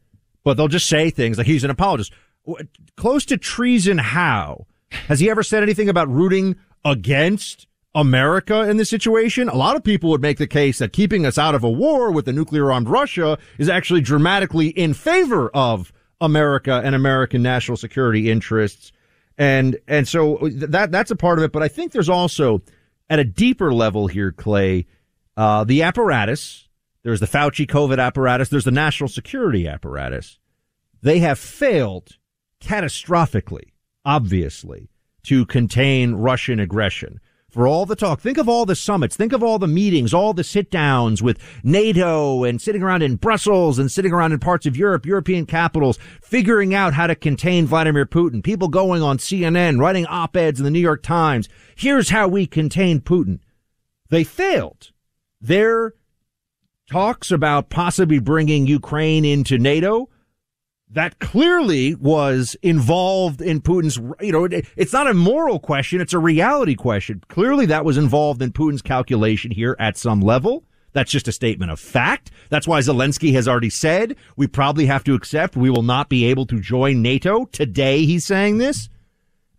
But 0.43 0.57
they'll 0.57 0.67
just 0.67 0.87
say 0.87 1.09
things 1.09 1.37
like 1.37 1.47
he's 1.47 1.63
an 1.63 1.71
apologist. 1.71 2.13
Close 2.97 3.25
to 3.25 3.37
treason. 3.37 3.97
How 3.97 4.67
has 5.07 5.19
he 5.21 5.29
ever 5.29 5.43
said 5.43 5.63
anything 5.63 5.89
about 5.89 6.09
rooting 6.09 6.57
against 6.83 7.67
America 7.97 8.61
in 8.61 8.77
this 8.77 8.89
situation? 8.89 9.49
A 9.49 9.55
lot 9.55 9.75
of 9.75 9.83
people 9.83 10.11
would 10.11 10.21
make 10.21 10.37
the 10.37 10.47
case 10.47 10.77
that 10.77 10.93
keeping 10.93 11.25
us 11.25 11.39
out 11.39 11.55
of 11.55 11.63
a 11.63 11.69
war 11.69 12.11
with 12.11 12.27
a 12.27 12.31
nuclear 12.31 12.71
armed 12.71 12.87
Russia 12.87 13.39
is 13.57 13.67
actually 13.67 14.01
dramatically 14.01 14.67
in 14.67 14.93
favor 14.93 15.49
of 15.49 15.91
America 16.21 16.79
and 16.85 16.93
American 16.93 17.41
national 17.41 17.75
security 17.75 18.29
interests. 18.29 18.91
And, 19.37 19.77
and 19.87 20.07
so 20.07 20.37
that, 20.51 20.91
that's 20.91 21.09
a 21.09 21.15
part 21.15 21.39
of 21.39 21.43
it. 21.43 21.51
But 21.51 21.63
I 21.63 21.67
think 21.67 21.91
there's 21.91 22.07
also 22.07 22.61
at 23.09 23.17
a 23.17 23.23
deeper 23.23 23.73
level 23.73 24.05
here, 24.05 24.31
Clay, 24.31 24.85
uh, 25.35 25.63
the 25.63 25.81
apparatus. 25.81 26.67
There's 27.01 27.19
the 27.19 27.25
Fauci 27.25 27.65
COVID 27.65 27.99
apparatus. 27.99 28.49
There's 28.49 28.65
the 28.65 28.71
national 28.71 29.07
security 29.07 29.67
apparatus. 29.67 30.37
They 31.01 31.19
have 31.19 31.39
failed 31.39 32.17
catastrophically, 32.61 33.73
obviously, 34.05 34.89
to 35.23 35.47
contain 35.47 36.13
Russian 36.13 36.59
aggression 36.59 37.19
for 37.57 37.67
all 37.67 37.87
the 37.87 37.95
talk. 37.95 38.21
Think 38.21 38.37
of 38.37 38.47
all 38.47 38.67
the 38.67 38.75
summits. 38.75 39.15
Think 39.15 39.33
of 39.33 39.41
all 39.41 39.57
the 39.57 39.65
meetings, 39.65 40.13
all 40.13 40.31
the 40.31 40.43
sit 40.43 40.69
downs 40.69 41.23
with 41.23 41.39
NATO 41.63 42.43
and 42.43 42.61
sitting 42.61 42.83
around 42.83 43.01
in 43.01 43.15
Brussels 43.15 43.79
and 43.79 43.91
sitting 43.91 44.13
around 44.13 44.31
in 44.31 44.37
parts 44.37 44.67
of 44.67 44.77
Europe, 44.77 45.07
European 45.07 45.47
capitals, 45.47 45.97
figuring 46.21 46.75
out 46.75 46.93
how 46.93 47.07
to 47.07 47.15
contain 47.15 47.65
Vladimir 47.65 48.05
Putin. 48.05 48.43
People 48.43 48.67
going 48.67 49.01
on 49.01 49.17
CNN, 49.17 49.79
writing 49.79 50.05
op-eds 50.05 50.59
in 50.59 50.65
the 50.65 50.69
New 50.69 50.79
York 50.79 51.01
Times. 51.01 51.49
Here's 51.75 52.11
how 52.11 52.27
we 52.27 52.45
contain 52.45 53.01
Putin. 53.01 53.39
They 54.11 54.23
failed. 54.23 54.91
Their 55.41 55.95
talks 56.91 57.31
about 57.31 57.71
possibly 57.71 58.19
bringing 58.19 58.67
Ukraine 58.67 59.25
into 59.25 59.57
NATO 59.57 60.09
that 60.91 61.19
clearly 61.19 61.95
was 61.95 62.55
involved 62.61 63.41
in 63.41 63.61
Putin's, 63.61 63.97
you 64.21 64.31
know, 64.31 64.47
it's 64.75 64.93
not 64.93 65.09
a 65.09 65.13
moral 65.13 65.59
question. 65.59 65.99
It's 65.99 66.13
a 66.13 66.19
reality 66.19 66.75
question. 66.75 67.21
Clearly 67.27 67.65
that 67.67 67.85
was 67.85 67.97
involved 67.97 68.41
in 68.41 68.53
Putin's 68.53 68.81
calculation 68.81 69.51
here 69.51 69.75
at 69.79 69.97
some 69.97 70.21
level. 70.21 70.63
That's 70.93 71.11
just 71.11 71.27
a 71.27 71.33
statement 71.33 71.71
of 71.71 71.79
fact. 71.79 72.31
That's 72.49 72.67
why 72.67 72.79
Zelensky 72.79 73.33
has 73.33 73.47
already 73.47 73.69
said 73.69 74.15
we 74.35 74.47
probably 74.47 74.85
have 74.85 75.03
to 75.03 75.13
accept 75.13 75.57
we 75.57 75.69
will 75.69 75.83
not 75.83 76.09
be 76.09 76.25
able 76.25 76.45
to 76.47 76.59
join 76.59 77.01
NATO. 77.01 77.45
Today 77.45 78.05
he's 78.05 78.25
saying 78.25 78.57
this. 78.57 78.89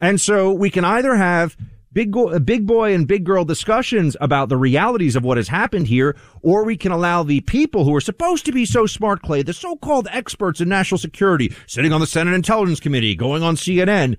And 0.01 0.21
so 0.21 0.53
we 0.53 0.71
can 0.71 0.85
either 0.85 1.14
have 1.17 1.57
big, 1.99 2.13
go- 2.13 2.39
big 2.39 2.65
boy 2.65 2.95
and 2.95 3.09
big 3.09 3.25
girl 3.25 3.45
discussions 3.45 4.17
about 4.21 4.49
the 4.49 4.57
realities 4.57 5.17
of 5.17 5.25
what 5.25 5.37
has 5.37 5.49
happened 5.49 5.89
here, 5.89 6.15
or 6.43 6.63
we 6.63 6.77
can 6.77 6.93
allow 6.93 7.25
the 7.25 7.41
people 7.41 7.85
who 7.85 7.93
are 7.93 8.01
supposed 8.01 8.45
to 8.45 8.53
be 8.53 8.65
so 8.65 8.87
smart, 8.87 9.21
Clay, 9.21 9.43
the 9.43 9.53
so-called 9.53 10.07
experts 10.13 10.61
in 10.61 10.69
national 10.69 10.99
security, 10.99 11.53
sitting 11.67 11.93
on 11.93 12.01
the 12.01 12.07
Senate 12.07 12.35
Intelligence 12.35 12.79
Committee, 12.79 13.17
going 13.17 13.43
on 13.43 13.57
CNN, 13.57 14.17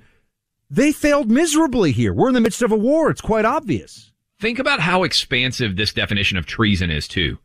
they 0.69 0.91
failed 0.91 1.31
miserably 1.31 1.93
here. 1.93 2.13
We're 2.13 2.27
in 2.27 2.33
the 2.33 2.41
midst 2.41 2.61
of 2.61 2.73
a 2.73 2.75
war. 2.75 3.09
It's 3.09 3.21
quite 3.21 3.45
obvious. 3.45 4.11
Think 4.41 4.59
about 4.59 4.81
how 4.81 5.03
expansive 5.03 5.77
this 5.77 5.93
definition 5.93 6.37
of 6.37 6.45
treason 6.45 6.91
is 6.91 7.07
too. 7.07 7.37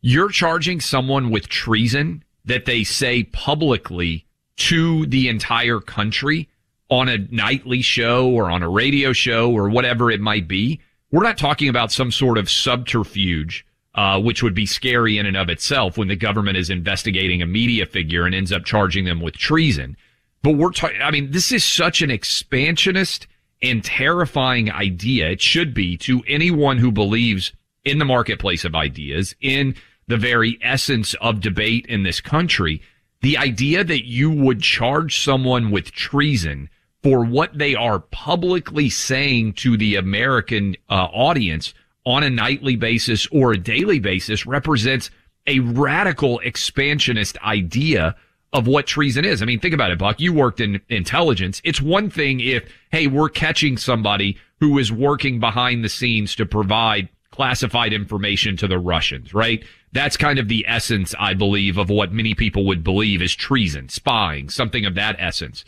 You're 0.00 0.30
charging 0.30 0.80
someone 0.80 1.28
with 1.28 1.50
treason 1.50 2.24
that 2.46 2.64
they 2.64 2.82
say 2.82 3.24
publicly 3.24 4.24
to 4.56 5.04
the 5.04 5.28
entire 5.28 5.80
country 5.80 6.48
on 6.88 7.08
a 7.08 7.18
nightly 7.30 7.82
show 7.82 8.28
or 8.28 8.50
on 8.50 8.62
a 8.62 8.68
radio 8.68 9.12
show 9.12 9.50
or 9.52 9.68
whatever 9.68 10.10
it 10.10 10.20
might 10.20 10.46
be. 10.46 10.80
We're 11.10 11.22
not 11.22 11.38
talking 11.38 11.68
about 11.68 11.92
some 11.92 12.10
sort 12.10 12.38
of 12.38 12.50
subterfuge, 12.50 13.66
uh, 13.94 14.20
which 14.20 14.42
would 14.42 14.54
be 14.54 14.66
scary 14.66 15.18
in 15.18 15.26
and 15.26 15.36
of 15.36 15.48
itself 15.48 15.96
when 15.96 16.08
the 16.08 16.16
government 16.16 16.56
is 16.56 16.70
investigating 16.70 17.42
a 17.42 17.46
media 17.46 17.86
figure 17.86 18.26
and 18.26 18.34
ends 18.34 18.52
up 18.52 18.64
charging 18.64 19.04
them 19.04 19.20
with 19.20 19.36
treason. 19.36 19.96
But 20.42 20.52
we're 20.52 20.72
talking, 20.72 21.00
I 21.02 21.10
mean, 21.10 21.30
this 21.30 21.50
is 21.50 21.64
such 21.64 22.02
an 22.02 22.10
expansionist 22.10 23.26
and 23.62 23.82
terrifying 23.82 24.70
idea. 24.70 25.30
It 25.30 25.40
should 25.40 25.74
be 25.74 25.96
to 25.98 26.22
anyone 26.28 26.78
who 26.78 26.92
believes 26.92 27.52
in 27.84 27.98
the 27.98 28.04
marketplace 28.04 28.64
of 28.64 28.74
ideas, 28.74 29.34
in 29.40 29.74
the 30.08 30.16
very 30.16 30.58
essence 30.62 31.14
of 31.14 31.40
debate 31.40 31.86
in 31.86 32.02
this 32.02 32.20
country. 32.20 32.82
The 33.22 33.38
idea 33.38 33.82
that 33.82 34.06
you 34.06 34.30
would 34.30 34.60
charge 34.60 35.20
someone 35.20 35.70
with 35.70 35.92
treason 35.92 36.68
for 37.06 37.24
what 37.24 37.56
they 37.56 37.76
are 37.76 38.00
publicly 38.00 38.90
saying 38.90 39.52
to 39.52 39.76
the 39.76 39.94
American 39.94 40.74
uh, 40.90 41.04
audience 41.04 41.72
on 42.04 42.24
a 42.24 42.30
nightly 42.30 42.74
basis 42.74 43.28
or 43.28 43.52
a 43.52 43.56
daily 43.56 44.00
basis 44.00 44.44
represents 44.44 45.08
a 45.46 45.60
radical 45.60 46.40
expansionist 46.40 47.38
idea 47.44 48.16
of 48.52 48.66
what 48.66 48.88
treason 48.88 49.24
is. 49.24 49.40
I 49.40 49.44
mean, 49.44 49.60
think 49.60 49.72
about 49.72 49.92
it, 49.92 50.00
Buck. 50.00 50.18
You 50.18 50.32
worked 50.32 50.58
in 50.58 50.80
intelligence. 50.88 51.62
It's 51.62 51.80
one 51.80 52.10
thing 52.10 52.40
if, 52.40 52.68
hey, 52.90 53.06
we're 53.06 53.28
catching 53.28 53.76
somebody 53.76 54.36
who 54.58 54.76
is 54.76 54.90
working 54.90 55.38
behind 55.38 55.84
the 55.84 55.88
scenes 55.88 56.34
to 56.34 56.44
provide 56.44 57.08
classified 57.30 57.92
information 57.92 58.56
to 58.56 58.66
the 58.66 58.80
Russians, 58.80 59.32
right? 59.32 59.64
That's 59.92 60.16
kind 60.16 60.40
of 60.40 60.48
the 60.48 60.64
essence, 60.66 61.14
I 61.20 61.34
believe, 61.34 61.78
of 61.78 61.88
what 61.88 62.10
many 62.10 62.34
people 62.34 62.66
would 62.66 62.82
believe 62.82 63.22
is 63.22 63.36
treason, 63.36 63.90
spying, 63.90 64.48
something 64.48 64.84
of 64.84 64.96
that 64.96 65.14
essence 65.20 65.64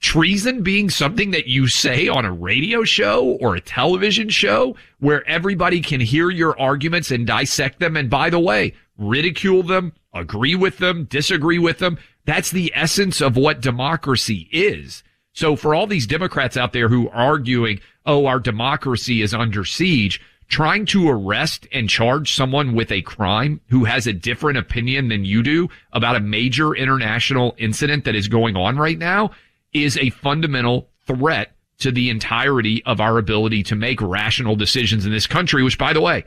treason 0.00 0.62
being 0.62 0.90
something 0.90 1.30
that 1.32 1.46
you 1.46 1.66
say 1.66 2.08
on 2.08 2.24
a 2.24 2.32
radio 2.32 2.84
show 2.84 3.36
or 3.40 3.54
a 3.54 3.60
television 3.60 4.28
show 4.28 4.76
where 5.00 5.26
everybody 5.28 5.80
can 5.80 6.00
hear 6.00 6.30
your 6.30 6.58
arguments 6.60 7.10
and 7.10 7.26
dissect 7.26 7.80
them. 7.80 7.96
And 7.96 8.08
by 8.08 8.30
the 8.30 8.38
way, 8.38 8.74
ridicule 8.96 9.62
them, 9.62 9.92
agree 10.14 10.54
with 10.54 10.78
them, 10.78 11.04
disagree 11.04 11.58
with 11.58 11.78
them. 11.78 11.98
That's 12.24 12.50
the 12.50 12.72
essence 12.74 13.20
of 13.20 13.36
what 13.36 13.60
democracy 13.60 14.48
is. 14.52 15.02
So 15.32 15.56
for 15.56 15.74
all 15.74 15.86
these 15.86 16.06
Democrats 16.06 16.56
out 16.56 16.72
there 16.72 16.88
who 16.88 17.08
are 17.08 17.14
arguing, 17.14 17.80
oh, 18.06 18.26
our 18.26 18.40
democracy 18.40 19.22
is 19.22 19.34
under 19.34 19.64
siege, 19.64 20.20
trying 20.48 20.86
to 20.86 21.08
arrest 21.08 21.66
and 21.72 21.88
charge 21.88 22.34
someone 22.34 22.74
with 22.74 22.90
a 22.90 23.02
crime 23.02 23.60
who 23.68 23.84
has 23.84 24.06
a 24.06 24.12
different 24.12 24.58
opinion 24.58 25.08
than 25.08 25.24
you 25.24 25.42
do 25.42 25.68
about 25.92 26.16
a 26.16 26.20
major 26.20 26.74
international 26.74 27.54
incident 27.58 28.04
that 28.04 28.16
is 28.16 28.28
going 28.28 28.56
on 28.56 28.76
right 28.76 28.98
now 28.98 29.30
is 29.72 29.96
a 29.98 30.10
fundamental 30.10 30.88
threat 31.06 31.52
to 31.78 31.92
the 31.92 32.10
entirety 32.10 32.82
of 32.84 33.00
our 33.00 33.18
ability 33.18 33.62
to 33.64 33.76
make 33.76 34.00
rational 34.00 34.56
decisions 34.56 35.06
in 35.06 35.12
this 35.12 35.26
country, 35.26 35.62
which 35.62 35.78
by 35.78 35.92
the 35.92 36.00
way, 36.00 36.24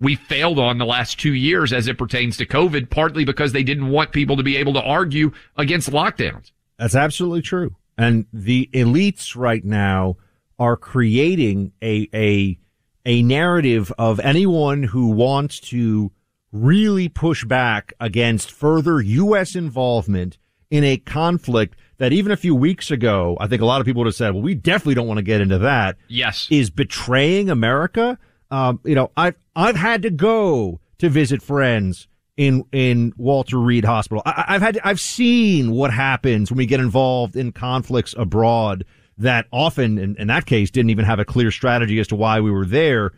we 0.00 0.16
failed 0.16 0.58
on 0.58 0.78
the 0.78 0.86
last 0.86 1.20
two 1.20 1.34
years 1.34 1.72
as 1.72 1.86
it 1.86 1.98
pertains 1.98 2.36
to 2.38 2.46
COVID, 2.46 2.90
partly 2.90 3.24
because 3.24 3.52
they 3.52 3.62
didn't 3.62 3.90
want 3.90 4.12
people 4.12 4.36
to 4.36 4.42
be 4.42 4.56
able 4.56 4.72
to 4.74 4.82
argue 4.82 5.32
against 5.56 5.90
lockdowns. 5.90 6.50
That's 6.78 6.94
absolutely 6.94 7.42
true. 7.42 7.76
And 7.96 8.26
the 8.32 8.68
elites 8.72 9.36
right 9.36 9.64
now 9.64 10.16
are 10.58 10.76
creating 10.76 11.72
a, 11.80 12.08
a, 12.12 12.58
a 13.06 13.22
narrative 13.22 13.92
of 13.98 14.18
anyone 14.20 14.82
who 14.82 15.10
wants 15.10 15.60
to 15.60 16.10
really 16.50 17.08
push 17.08 17.44
back 17.44 17.92
against 18.00 18.50
further 18.50 19.00
U.S. 19.00 19.54
involvement 19.54 20.38
in 20.70 20.82
a 20.84 20.96
conflict 20.96 21.76
that 21.98 22.12
even 22.12 22.32
a 22.32 22.36
few 22.36 22.54
weeks 22.54 22.90
ago, 22.90 23.36
I 23.40 23.46
think 23.46 23.62
a 23.62 23.66
lot 23.66 23.80
of 23.80 23.86
people 23.86 24.00
would 24.00 24.08
have 24.08 24.14
said, 24.14 24.32
well, 24.34 24.42
we 24.42 24.54
definitely 24.54 24.94
don't 24.94 25.06
want 25.06 25.18
to 25.18 25.22
get 25.22 25.40
into 25.40 25.58
that. 25.58 25.96
Yes. 26.08 26.48
Is 26.50 26.70
betraying 26.70 27.50
America. 27.50 28.18
Um, 28.50 28.80
you 28.84 28.94
know, 28.94 29.10
I've, 29.16 29.36
I've 29.56 29.76
had 29.76 30.02
to 30.02 30.10
go 30.10 30.80
to 30.98 31.08
visit 31.08 31.42
friends 31.42 32.08
in, 32.36 32.64
in 32.72 33.12
Walter 33.16 33.58
Reed 33.58 33.84
Hospital. 33.84 34.22
I, 34.26 34.44
I've 34.48 34.62
had, 34.62 34.74
to, 34.74 34.86
I've 34.86 35.00
seen 35.00 35.70
what 35.70 35.92
happens 35.92 36.50
when 36.50 36.58
we 36.58 36.66
get 36.66 36.80
involved 36.80 37.36
in 37.36 37.52
conflicts 37.52 38.14
abroad 38.18 38.84
that 39.18 39.46
often, 39.52 39.98
in, 39.98 40.16
in 40.16 40.26
that 40.26 40.46
case, 40.46 40.70
didn't 40.70 40.90
even 40.90 41.04
have 41.04 41.20
a 41.20 41.24
clear 41.24 41.50
strategy 41.50 42.00
as 42.00 42.08
to 42.08 42.16
why 42.16 42.40
we 42.40 42.50
were 42.50 42.66
there. 42.66 43.12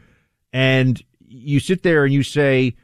And 0.53 1.03
you 1.27 1.61
sit 1.61 1.83
there 1.83 2.05
and 2.05 2.13
you 2.13 2.23
say, 2.23 2.77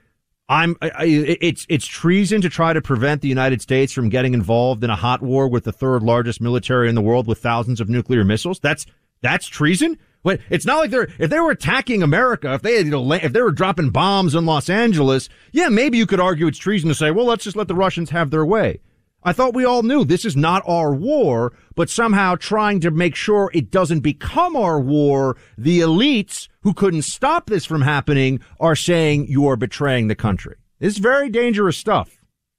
I'm. 0.48 0.76
I, 0.82 1.04
it's 1.06 1.66
it's 1.68 1.86
treason 1.86 2.42
to 2.42 2.50
try 2.50 2.72
to 2.72 2.82
prevent 2.82 3.22
the 3.22 3.28
United 3.28 3.62
States 3.62 3.92
from 3.92 4.08
getting 4.08 4.34
involved 4.34 4.84
in 4.84 4.90
a 4.90 4.96
hot 4.96 5.22
war 5.22 5.48
with 5.48 5.64
the 5.64 5.72
third 5.72 6.02
largest 6.02 6.40
military 6.40 6.88
in 6.88 6.94
the 6.94 7.00
world 7.00 7.26
with 7.26 7.38
thousands 7.38 7.80
of 7.80 7.88
nuclear 7.88 8.24
missiles. 8.24 8.60
That's 8.60 8.84
that's 9.20 9.46
treason. 9.46 9.98
But 10.24 10.40
it's 10.50 10.66
not 10.66 10.78
like 10.78 10.90
they're 10.90 11.08
if 11.18 11.30
they 11.30 11.40
were 11.40 11.50
attacking 11.50 12.02
America, 12.02 12.52
if 12.54 12.62
they 12.62 12.76
had, 12.76 12.86
you 12.86 12.92
know 12.92 13.12
if 13.12 13.32
they 13.32 13.42
were 13.42 13.50
dropping 13.50 13.90
bombs 13.90 14.34
in 14.34 14.46
Los 14.46 14.68
Angeles, 14.68 15.28
yeah, 15.52 15.68
maybe 15.68 15.98
you 15.98 16.06
could 16.06 16.20
argue 16.20 16.46
it's 16.46 16.58
treason 16.58 16.88
to 16.88 16.94
say, 16.94 17.10
well, 17.10 17.26
let's 17.26 17.44
just 17.44 17.56
let 17.56 17.68
the 17.68 17.74
Russians 17.74 18.10
have 18.10 18.30
their 18.30 18.44
way. 18.44 18.80
I 19.24 19.32
thought 19.32 19.54
we 19.54 19.64
all 19.64 19.82
knew 19.82 20.04
this 20.04 20.24
is 20.24 20.36
not 20.36 20.62
our 20.66 20.92
war, 20.92 21.52
but 21.76 21.88
somehow 21.88 22.34
trying 22.34 22.80
to 22.80 22.90
make 22.90 23.14
sure 23.14 23.50
it 23.54 23.70
doesn't 23.70 24.00
become 24.00 24.56
our 24.56 24.80
war, 24.80 25.36
the 25.56 25.80
elites 25.80 26.48
who 26.62 26.74
couldn't 26.74 27.02
stop 27.02 27.46
this 27.46 27.64
from 27.64 27.82
happening 27.82 28.40
are 28.58 28.74
saying 28.74 29.28
you 29.28 29.46
are 29.46 29.56
betraying 29.56 30.08
the 30.08 30.16
country. 30.16 30.56
It's 30.80 30.98
very 30.98 31.28
dangerous 31.28 31.76
stuff. 31.76 32.10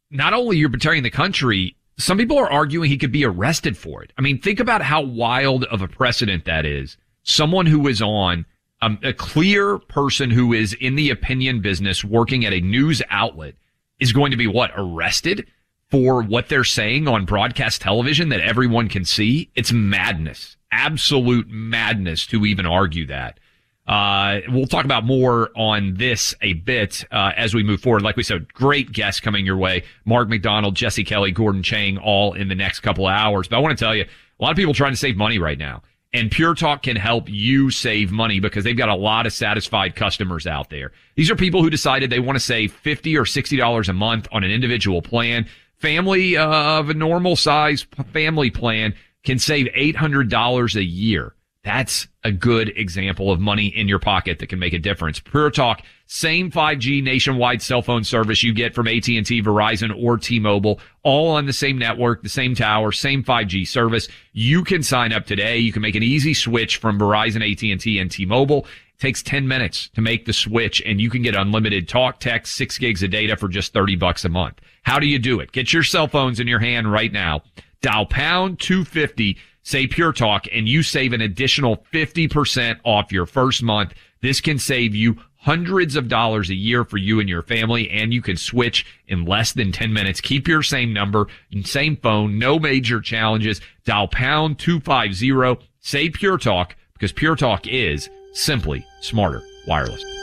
Not 0.09 0.33
only 0.33 0.57
you're 0.57 0.69
betraying 0.69 1.03
the 1.03 1.09
country, 1.09 1.75
some 1.97 2.17
people 2.17 2.37
are 2.37 2.51
arguing 2.51 2.89
he 2.89 2.97
could 2.97 3.11
be 3.11 3.25
arrested 3.25 3.77
for 3.77 4.01
it. 4.01 4.13
I 4.17 4.21
mean, 4.21 4.39
think 4.39 4.59
about 4.59 4.81
how 4.81 5.01
wild 5.01 5.65
of 5.65 5.81
a 5.81 5.87
precedent 5.87 6.45
that 6.45 6.65
is. 6.65 6.97
Someone 7.23 7.65
who 7.65 7.87
is 7.87 8.01
on 8.01 8.45
um, 8.81 8.99
a 9.03 9.13
clear 9.13 9.79
person 9.79 10.29
who 10.29 10.53
is 10.53 10.73
in 10.73 10.95
the 10.95 11.09
opinion 11.09 11.61
business 11.61 12.03
working 12.03 12.45
at 12.45 12.53
a 12.53 12.61
news 12.61 13.01
outlet 13.09 13.55
is 13.99 14.13
going 14.13 14.31
to 14.31 14.37
be 14.37 14.47
what 14.47 14.71
arrested 14.75 15.47
for 15.93 16.23
what 16.23 16.49
they're 16.49 16.63
saying 16.63 17.07
on 17.07 17.23
broadcast 17.23 17.79
television 17.79 18.29
that 18.29 18.39
everyone 18.39 18.89
can 18.89 19.05
see. 19.05 19.51
It's 19.53 19.71
madness, 19.71 20.57
absolute 20.71 21.47
madness 21.49 22.25
to 22.27 22.47
even 22.47 22.65
argue 22.65 23.05
that. 23.05 23.39
Uh, 23.85 24.39
we'll 24.49 24.65
talk 24.65 24.85
about 24.85 25.05
more 25.05 25.51
on 25.55 25.93
this 25.93 26.33
a 26.41 26.53
bit 26.53 27.05
uh, 27.11 27.33
as 27.37 27.53
we 27.53 27.61
move 27.61 27.79
forward. 27.79 28.01
Like 28.01 28.17
we 28.17 28.23
said, 28.23 28.51
great 28.55 28.91
guests 28.91 29.21
coming 29.21 29.45
your 29.45 29.57
way: 29.57 29.83
Mark 30.03 30.29
McDonald, 30.29 30.75
Jesse 30.75 31.03
Kelly, 31.03 31.29
Gordon 31.29 31.61
Chang, 31.61 31.99
all 31.99 32.33
in 32.33 32.47
the 32.47 32.55
next 32.55 32.79
couple 32.79 33.05
of 33.05 33.13
hours. 33.13 33.47
But 33.47 33.57
I 33.57 33.59
want 33.59 33.77
to 33.77 33.85
tell 33.85 33.95
you, 33.95 34.05
a 34.05 34.43
lot 34.43 34.49
of 34.49 34.57
people 34.57 34.73
trying 34.73 34.93
to 34.93 34.97
save 34.97 35.15
money 35.15 35.37
right 35.37 35.59
now. 35.59 35.83
And 36.15 36.29
Pure 36.29 36.55
Talk 36.55 36.83
can 36.83 36.95
help 36.95 37.27
you 37.27 37.71
save 37.71 38.11
money 38.11 38.39
because 38.39 38.63
they've 38.63 38.77
got 38.77 38.89
a 38.89 38.95
lot 38.95 39.25
of 39.25 39.33
satisfied 39.33 39.95
customers 39.95 40.45
out 40.45 40.69
there. 40.69 40.91
These 41.15 41.31
are 41.31 41.35
people 41.35 41.63
who 41.63 41.71
decided 41.71 42.09
they 42.09 42.19
want 42.19 42.35
to 42.35 42.43
save 42.43 42.71
50 42.71 43.17
or 43.17 43.25
$60 43.25 43.89
a 43.89 43.93
month 43.93 44.27
on 44.31 44.43
an 44.43 44.51
individual 44.51 45.01
plan 45.01 45.47
family 45.83 46.37
uh, 46.37 46.79
of 46.79 46.89
a 46.89 46.93
normal 46.93 47.35
size 47.35 47.85
family 48.13 48.49
plan 48.49 48.95
can 49.25 49.37
save 49.37 49.67
$800 49.67 50.75
a 50.75 50.83
year. 50.83 51.35
That's 51.65 52.07
a 52.23 52.31
good 52.31 52.69
example 52.77 53.31
of 53.31 53.41
money 53.41 53.67
in 53.67 53.89
your 53.89 53.99
pocket 53.99 54.39
that 54.39 54.47
can 54.47 54.59
make 54.59 54.73
a 54.73 54.79
difference. 54.79 55.19
Pure 55.19 55.51
Talk, 55.51 55.81
same 56.05 56.51
5G 56.51 57.03
nationwide 57.03 57.61
cell 57.61 57.81
phone 57.81 58.05
service 58.05 58.43
you 58.43 58.53
get 58.53 58.73
from 58.73 58.87
AT&T, 58.87 59.23
Verizon, 59.23 59.93
or 60.01 60.17
T-Mobile, 60.17 60.79
all 61.03 61.31
on 61.31 61.45
the 61.45 61.53
same 61.53 61.77
network, 61.77 62.21
the 62.23 62.29
same 62.29 62.55
tower, 62.55 62.93
same 62.93 63.23
5G 63.23 63.67
service. 63.67 64.07
You 64.31 64.63
can 64.63 64.83
sign 64.83 65.11
up 65.11 65.25
today. 65.25 65.57
You 65.57 65.73
can 65.73 65.81
make 65.81 65.95
an 65.95 66.03
easy 66.03 66.33
switch 66.33 66.77
from 66.77 66.97
Verizon, 66.97 67.49
AT&T, 67.49 67.99
and 67.99 68.09
T-Mobile. 68.09 68.65
Takes 69.03 69.21
10 69.21 69.49
minutes 69.49 69.89
to 69.95 70.01
make 70.01 70.23
the 70.23 70.31
switch 70.31 70.81
and 70.85 71.01
you 71.01 71.09
can 71.09 71.23
get 71.23 71.35
unlimited 71.35 71.89
talk, 71.89 72.21
text, 72.21 72.55
six 72.55 72.77
gigs 72.77 73.03
of 73.03 73.11
data 73.11 73.35
for 73.35 73.49
just 73.49 73.73
30 73.73 73.97
bucks 73.97 74.23
a 74.23 74.29
month. 74.29 74.61
How 74.83 74.97
do 74.97 75.07
you 75.07 75.19
do 75.19 75.41
it? 75.41 75.51
Get 75.51 75.73
your 75.73 75.83
cell 75.83 76.07
phones 76.07 76.39
in 76.39 76.47
your 76.47 76.59
hand 76.59 76.89
right 76.89 77.11
now. 77.11 77.41
Dial 77.81 78.05
pound 78.05 78.61
250 78.61 79.37
say 79.63 79.87
Pure 79.87 80.13
Talk 80.13 80.45
and 80.53 80.69
you 80.69 80.83
save 80.83 81.11
an 81.11 81.19
additional 81.19 81.85
50% 81.91 82.79
off 82.85 83.11
your 83.11 83.25
first 83.25 83.61
month. 83.61 83.93
This 84.21 84.39
can 84.39 84.57
save 84.57 84.95
you 84.95 85.17
hundreds 85.35 85.97
of 85.97 86.07
dollars 86.07 86.49
a 86.49 86.55
year 86.55 86.85
for 86.85 86.95
you 86.95 87.19
and 87.19 87.27
your 87.27 87.43
family 87.43 87.89
and 87.89 88.13
you 88.13 88.21
can 88.21 88.37
switch 88.37 88.85
in 89.09 89.25
less 89.25 89.51
than 89.51 89.73
10 89.73 89.91
minutes. 89.91 90.21
Keep 90.21 90.47
your 90.47 90.63
same 90.63 90.93
number, 90.93 91.27
same 91.65 91.97
phone, 91.97 92.39
no 92.39 92.57
major 92.57 93.01
challenges. 93.01 93.59
Dial 93.83 94.07
pound 94.07 94.59
250, 94.59 95.59
say 95.81 96.09
Pure 96.09 96.37
Talk 96.37 96.77
because 96.93 97.11
Pure 97.11 97.35
Talk 97.35 97.67
is 97.67 98.09
simply 98.31 98.85
smarter 99.03 99.43
wireless. 99.67 100.22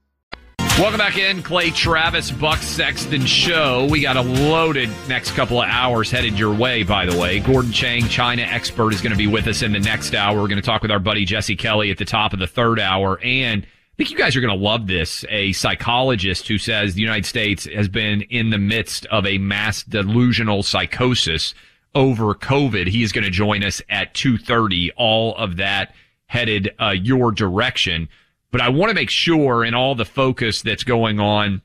Welcome 0.79 0.97
back 0.97 1.17
in, 1.17 1.43
Clay 1.43 1.69
Travis, 1.69 2.31
Buck 2.31 2.57
Sexton 2.59 3.25
Show. 3.25 3.85
We 3.91 4.01
got 4.01 4.17
a 4.17 4.21
loaded 4.21 4.89
next 5.07 5.31
couple 5.31 5.61
of 5.61 5.67
hours 5.69 6.09
headed 6.09 6.39
your 6.39 6.55
way, 6.55 6.81
by 6.81 7.05
the 7.05 7.15
way. 7.15 7.39
Gordon 7.39 7.71
Chang, 7.71 8.07
China 8.07 8.41
expert, 8.43 8.93
is 8.93 9.01
going 9.01 9.11
to 9.11 9.17
be 9.17 9.27
with 9.27 9.45
us 9.47 9.61
in 9.61 9.73
the 9.73 9.79
next 9.79 10.15
hour. 10.15 10.41
We're 10.41 10.47
going 10.47 10.61
to 10.61 10.65
talk 10.65 10.81
with 10.81 10.89
our 10.89 10.97
buddy 10.99 11.23
Jesse 11.25 11.55
Kelly 11.55 11.91
at 11.91 11.97
the 11.99 12.05
top 12.05 12.33
of 12.33 12.39
the 12.39 12.47
third 12.47 12.79
hour. 12.79 13.19
And 13.21 13.63
I 13.63 13.67
think 13.97 14.09
you 14.09 14.17
guys 14.17 14.35
are 14.35 14.41
going 14.41 14.57
to 14.57 14.63
love 14.63 14.87
this. 14.87 15.23
A 15.29 15.51
psychologist 15.51 16.47
who 16.47 16.57
says 16.57 16.95
the 16.95 17.01
United 17.01 17.27
States 17.27 17.65
has 17.65 17.87
been 17.87 18.21
in 18.23 18.49
the 18.49 18.57
midst 18.57 19.05
of 19.07 19.27
a 19.27 19.37
mass 19.37 19.83
delusional 19.83 20.63
psychosis 20.63 21.53
over 21.93 22.33
COVID. 22.33 22.87
He 22.87 23.03
is 23.03 23.11
going 23.11 23.25
to 23.25 23.29
join 23.29 23.63
us 23.63 23.81
at 23.89 24.15
2.30. 24.15 24.91
All 24.95 25.35
of 25.35 25.57
that 25.57 25.93
headed 26.25 26.73
uh, 26.79 26.89
your 26.91 27.31
direction. 27.33 28.07
But 28.51 28.61
I 28.61 28.69
want 28.69 28.89
to 28.89 28.95
make 28.95 29.09
sure 29.09 29.63
in 29.63 29.73
all 29.73 29.95
the 29.95 30.05
focus 30.05 30.61
that's 30.61 30.83
going 30.83 31.19
on 31.19 31.61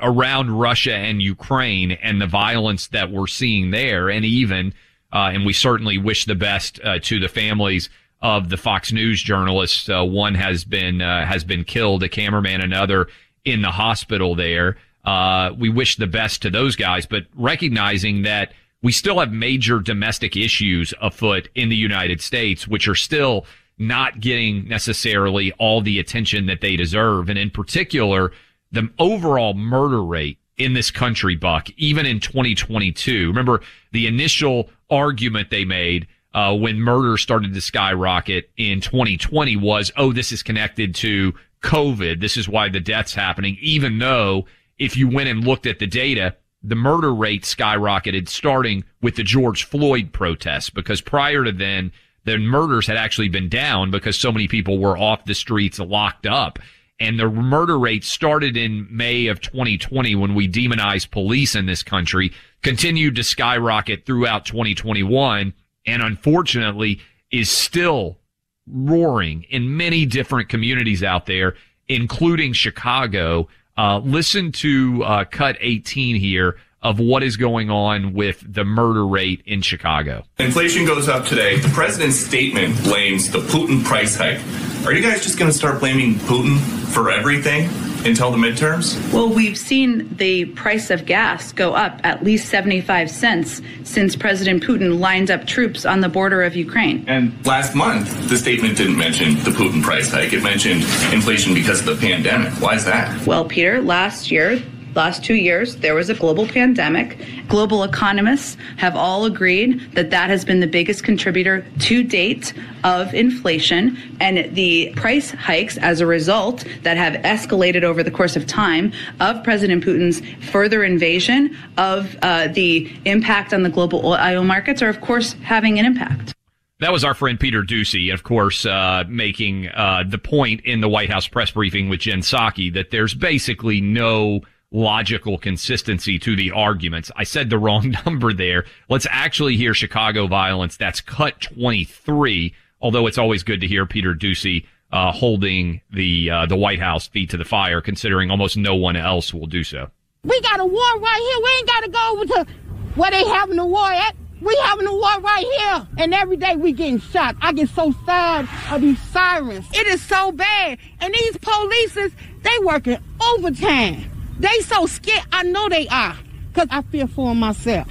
around 0.00 0.50
Russia 0.50 0.94
and 0.94 1.20
Ukraine 1.20 1.92
and 1.92 2.20
the 2.20 2.26
violence 2.26 2.88
that 2.88 3.10
we're 3.10 3.26
seeing 3.26 3.70
there, 3.70 4.08
and 4.08 4.24
even, 4.24 4.72
uh, 5.12 5.30
and 5.32 5.44
we 5.44 5.52
certainly 5.52 5.98
wish 5.98 6.24
the 6.24 6.34
best 6.34 6.80
uh, 6.82 6.98
to 7.02 7.18
the 7.18 7.28
families 7.28 7.90
of 8.22 8.48
the 8.48 8.56
Fox 8.56 8.92
News 8.92 9.22
journalists. 9.22 9.88
Uh, 9.88 10.04
one 10.04 10.34
has 10.34 10.64
been 10.64 11.02
uh, 11.02 11.26
has 11.26 11.44
been 11.44 11.64
killed, 11.64 12.02
a 12.02 12.08
cameraman, 12.08 12.60
another 12.60 13.08
in 13.44 13.62
the 13.62 13.70
hospital 13.70 14.34
there. 14.34 14.76
Uh, 15.04 15.52
we 15.58 15.68
wish 15.68 15.96
the 15.96 16.06
best 16.06 16.42
to 16.42 16.50
those 16.50 16.76
guys, 16.76 17.06
but 17.06 17.24
recognizing 17.34 18.22
that 18.22 18.52
we 18.82 18.92
still 18.92 19.18
have 19.18 19.32
major 19.32 19.80
domestic 19.80 20.36
issues 20.36 20.94
afoot 21.00 21.48
in 21.54 21.68
the 21.68 21.76
United 21.76 22.20
States, 22.20 22.68
which 22.68 22.86
are 22.88 22.94
still 22.94 23.46
not 23.78 24.20
getting 24.20 24.66
necessarily 24.68 25.52
all 25.52 25.80
the 25.80 25.98
attention 25.98 26.46
that 26.46 26.60
they 26.60 26.76
deserve. 26.76 27.28
And 27.28 27.38
in 27.38 27.50
particular, 27.50 28.32
the 28.72 28.88
overall 28.98 29.54
murder 29.54 30.02
rate 30.02 30.38
in 30.56 30.72
this 30.72 30.90
country, 30.90 31.36
Buck, 31.36 31.68
even 31.76 32.04
in 32.04 32.20
2022. 32.20 33.28
Remember 33.28 33.60
the 33.92 34.06
initial 34.06 34.68
argument 34.90 35.50
they 35.50 35.64
made 35.64 36.08
uh, 36.34 36.54
when 36.54 36.80
murder 36.80 37.16
started 37.16 37.54
to 37.54 37.60
skyrocket 37.60 38.50
in 38.56 38.80
2020 38.80 39.56
was, 39.56 39.90
oh, 39.96 40.12
this 40.12 40.32
is 40.32 40.42
connected 40.42 40.94
to 40.96 41.32
COVID. 41.62 42.20
This 42.20 42.36
is 42.36 42.48
why 42.48 42.68
the 42.68 42.80
death's 42.80 43.14
happening, 43.14 43.56
even 43.60 43.98
though 43.98 44.46
if 44.78 44.96
you 44.96 45.08
went 45.08 45.28
and 45.28 45.44
looked 45.44 45.66
at 45.66 45.78
the 45.78 45.86
data, 45.86 46.36
the 46.62 46.74
murder 46.74 47.14
rate 47.14 47.42
skyrocketed 47.42 48.28
starting 48.28 48.84
with 49.00 49.16
the 49.16 49.22
George 49.22 49.64
Floyd 49.64 50.12
protests 50.12 50.70
because 50.70 51.00
prior 51.00 51.44
to 51.44 51.52
then, 51.52 51.92
the 52.28 52.36
murders 52.36 52.86
had 52.86 52.98
actually 52.98 53.30
been 53.30 53.48
down 53.48 53.90
because 53.90 54.14
so 54.14 54.30
many 54.30 54.48
people 54.48 54.78
were 54.78 54.98
off 54.98 55.24
the 55.24 55.34
streets 55.34 55.78
locked 55.78 56.26
up. 56.26 56.58
And 57.00 57.18
the 57.18 57.28
murder 57.30 57.78
rate 57.78 58.04
started 58.04 58.54
in 58.54 58.86
May 58.90 59.28
of 59.28 59.40
2020 59.40 60.14
when 60.16 60.34
we 60.34 60.46
demonized 60.46 61.10
police 61.10 61.54
in 61.54 61.64
this 61.64 61.82
country, 61.82 62.32
continued 62.62 63.16
to 63.16 63.24
skyrocket 63.24 64.04
throughout 64.04 64.44
2021 64.44 65.54
and 65.86 66.02
unfortunately 66.02 67.00
is 67.30 67.50
still 67.50 68.18
roaring 68.66 69.46
in 69.48 69.76
many 69.76 70.04
different 70.04 70.50
communities 70.50 71.02
out 71.02 71.24
there, 71.24 71.54
including 71.86 72.52
Chicago. 72.52 73.48
Uh, 73.78 74.00
listen 74.00 74.52
to 74.52 75.02
uh, 75.04 75.24
cut 75.24 75.56
18 75.60 76.16
here 76.16 76.56
of 76.82 77.00
what 77.00 77.22
is 77.22 77.36
going 77.36 77.70
on 77.70 78.12
with 78.14 78.44
the 78.46 78.64
murder 78.64 79.06
rate 79.06 79.42
in 79.46 79.62
Chicago. 79.62 80.24
Inflation 80.38 80.84
goes 80.86 81.08
up 81.08 81.26
today. 81.26 81.58
The 81.58 81.68
president's 81.68 82.16
statement 82.16 82.82
blames 82.84 83.30
the 83.30 83.40
Putin 83.40 83.84
price 83.84 84.16
hike. 84.16 84.40
Are 84.86 84.92
you 84.92 85.02
guys 85.02 85.22
just 85.22 85.38
going 85.38 85.50
to 85.50 85.56
start 85.56 85.80
blaming 85.80 86.14
Putin 86.14 86.58
for 86.88 87.10
everything 87.10 87.68
until 88.06 88.30
the 88.30 88.36
midterms? 88.36 88.96
Well, 89.12 89.28
we've 89.28 89.58
seen 89.58 90.14
the 90.16 90.46
price 90.46 90.90
of 90.90 91.04
gas 91.04 91.52
go 91.52 91.74
up 91.74 92.00
at 92.04 92.22
least 92.22 92.48
75 92.48 93.10
cents 93.10 93.60
since 93.82 94.14
President 94.14 94.62
Putin 94.62 95.00
lined 95.00 95.32
up 95.32 95.46
troops 95.46 95.84
on 95.84 96.00
the 96.00 96.08
border 96.08 96.44
of 96.44 96.54
Ukraine. 96.54 97.04
And 97.08 97.44
last 97.44 97.74
month, 97.74 98.28
the 98.28 98.36
statement 98.36 98.76
didn't 98.76 98.96
mention 98.96 99.34
the 99.42 99.50
Putin 99.50 99.82
price 99.82 100.12
hike. 100.12 100.32
It 100.32 100.44
mentioned 100.44 100.82
inflation 101.12 101.54
because 101.54 101.80
of 101.80 101.86
the 101.86 101.96
pandemic. 101.96 102.52
Why 102.62 102.76
is 102.76 102.84
that? 102.84 103.26
Well, 103.26 103.44
Peter, 103.44 103.82
last 103.82 104.30
year, 104.30 104.62
last 104.94 105.24
two 105.24 105.34
years, 105.34 105.76
there 105.76 105.94
was 105.94 106.10
a 106.10 106.14
global 106.14 106.46
pandemic. 106.46 107.18
Global 107.48 107.82
economists 107.82 108.56
have 108.76 108.96
all 108.96 109.24
agreed 109.24 109.80
that 109.92 110.10
that 110.10 110.30
has 110.30 110.44
been 110.44 110.60
the 110.60 110.66
biggest 110.66 111.04
contributor 111.04 111.64
to 111.80 112.02
date 112.02 112.52
of 112.84 113.12
inflation 113.14 113.96
and 114.20 114.54
the 114.54 114.92
price 114.96 115.30
hikes 115.30 115.76
as 115.78 116.00
a 116.00 116.06
result 116.06 116.64
that 116.82 116.96
have 116.96 117.14
escalated 117.22 117.82
over 117.82 118.02
the 118.02 118.10
course 118.10 118.36
of 118.36 118.46
time 118.46 118.92
of 119.20 119.42
President 119.44 119.84
Putin's 119.84 120.22
further 120.50 120.84
invasion 120.84 121.56
of 121.76 122.16
uh, 122.22 122.48
the 122.48 122.90
impact 123.04 123.52
on 123.52 123.62
the 123.62 123.70
global 123.70 124.04
oil 124.06 124.44
markets 124.44 124.82
are, 124.82 124.88
of 124.88 125.00
course, 125.00 125.34
having 125.44 125.78
an 125.78 125.84
impact. 125.84 126.34
That 126.80 126.92
was 126.92 127.02
our 127.02 127.14
friend 127.14 127.40
Peter 127.40 127.62
Doocy, 127.62 128.14
of 128.14 128.22
course, 128.22 128.64
uh, 128.64 129.02
making 129.08 129.66
uh, 129.68 130.04
the 130.08 130.18
point 130.18 130.60
in 130.60 130.80
the 130.80 130.88
White 130.88 131.10
House 131.10 131.26
press 131.26 131.50
briefing 131.50 131.88
with 131.88 132.00
Jen 132.00 132.20
Psaki 132.20 132.72
that 132.74 132.92
there's 132.92 133.14
basically 133.14 133.80
no 133.80 134.42
logical 134.70 135.38
consistency 135.38 136.18
to 136.18 136.36
the 136.36 136.50
arguments. 136.50 137.10
I 137.16 137.24
said 137.24 137.50
the 137.50 137.58
wrong 137.58 137.94
number 138.06 138.32
there. 138.32 138.64
Let's 138.88 139.06
actually 139.10 139.56
hear 139.56 139.74
Chicago 139.74 140.26
violence. 140.26 140.76
That's 140.76 141.00
cut 141.00 141.40
23, 141.40 142.54
although 142.80 143.06
it's 143.06 143.18
always 143.18 143.42
good 143.42 143.60
to 143.60 143.66
hear 143.66 143.86
Peter 143.86 144.14
Doocy 144.14 144.66
uh, 144.92 145.12
holding 145.12 145.80
the 145.90 146.30
uh, 146.30 146.46
the 146.46 146.56
White 146.56 146.80
House 146.80 147.08
feet 147.08 147.30
to 147.30 147.36
the 147.36 147.44
fire, 147.44 147.80
considering 147.80 148.30
almost 148.30 148.56
no 148.56 148.74
one 148.74 148.96
else 148.96 149.34
will 149.34 149.46
do 149.46 149.62
so. 149.64 149.90
We 150.24 150.40
got 150.40 150.60
a 150.60 150.64
war 150.64 150.98
right 150.98 151.20
here. 151.20 151.44
We 151.44 151.58
ain't 151.58 151.68
got 151.68 151.80
to 151.84 151.90
go 151.90 152.12
over 152.12 152.24
to 152.26 152.52
where 152.94 153.10
they 153.10 153.24
having 153.24 153.58
a 153.58 153.66
war 153.66 153.90
at. 153.90 154.16
We 154.40 154.56
having 154.64 154.86
a 154.86 154.92
war 154.92 155.20
right 155.20 155.44
here. 155.58 155.88
And 155.98 156.14
every 156.14 156.36
day 156.36 156.56
we 156.56 156.72
getting 156.72 157.00
shot. 157.00 157.36
I 157.40 157.52
get 157.52 157.68
so 157.70 157.92
sad 158.06 158.48
of 158.70 158.80
these 158.80 159.00
sirens. 159.10 159.66
It 159.72 159.86
is 159.88 160.00
so 160.00 160.30
bad. 160.32 160.78
And 161.00 161.12
these 161.12 161.36
polices, 161.38 162.12
they 162.42 162.58
working 162.64 162.98
overtime. 163.20 164.17
They 164.38 164.60
so 164.60 164.86
scared. 164.86 165.24
I 165.32 165.42
know 165.42 165.68
they 165.68 165.88
are 165.88 166.16
because 166.52 166.68
I 166.70 166.82
feel 166.82 167.06
for 167.06 167.34
myself. 167.34 167.88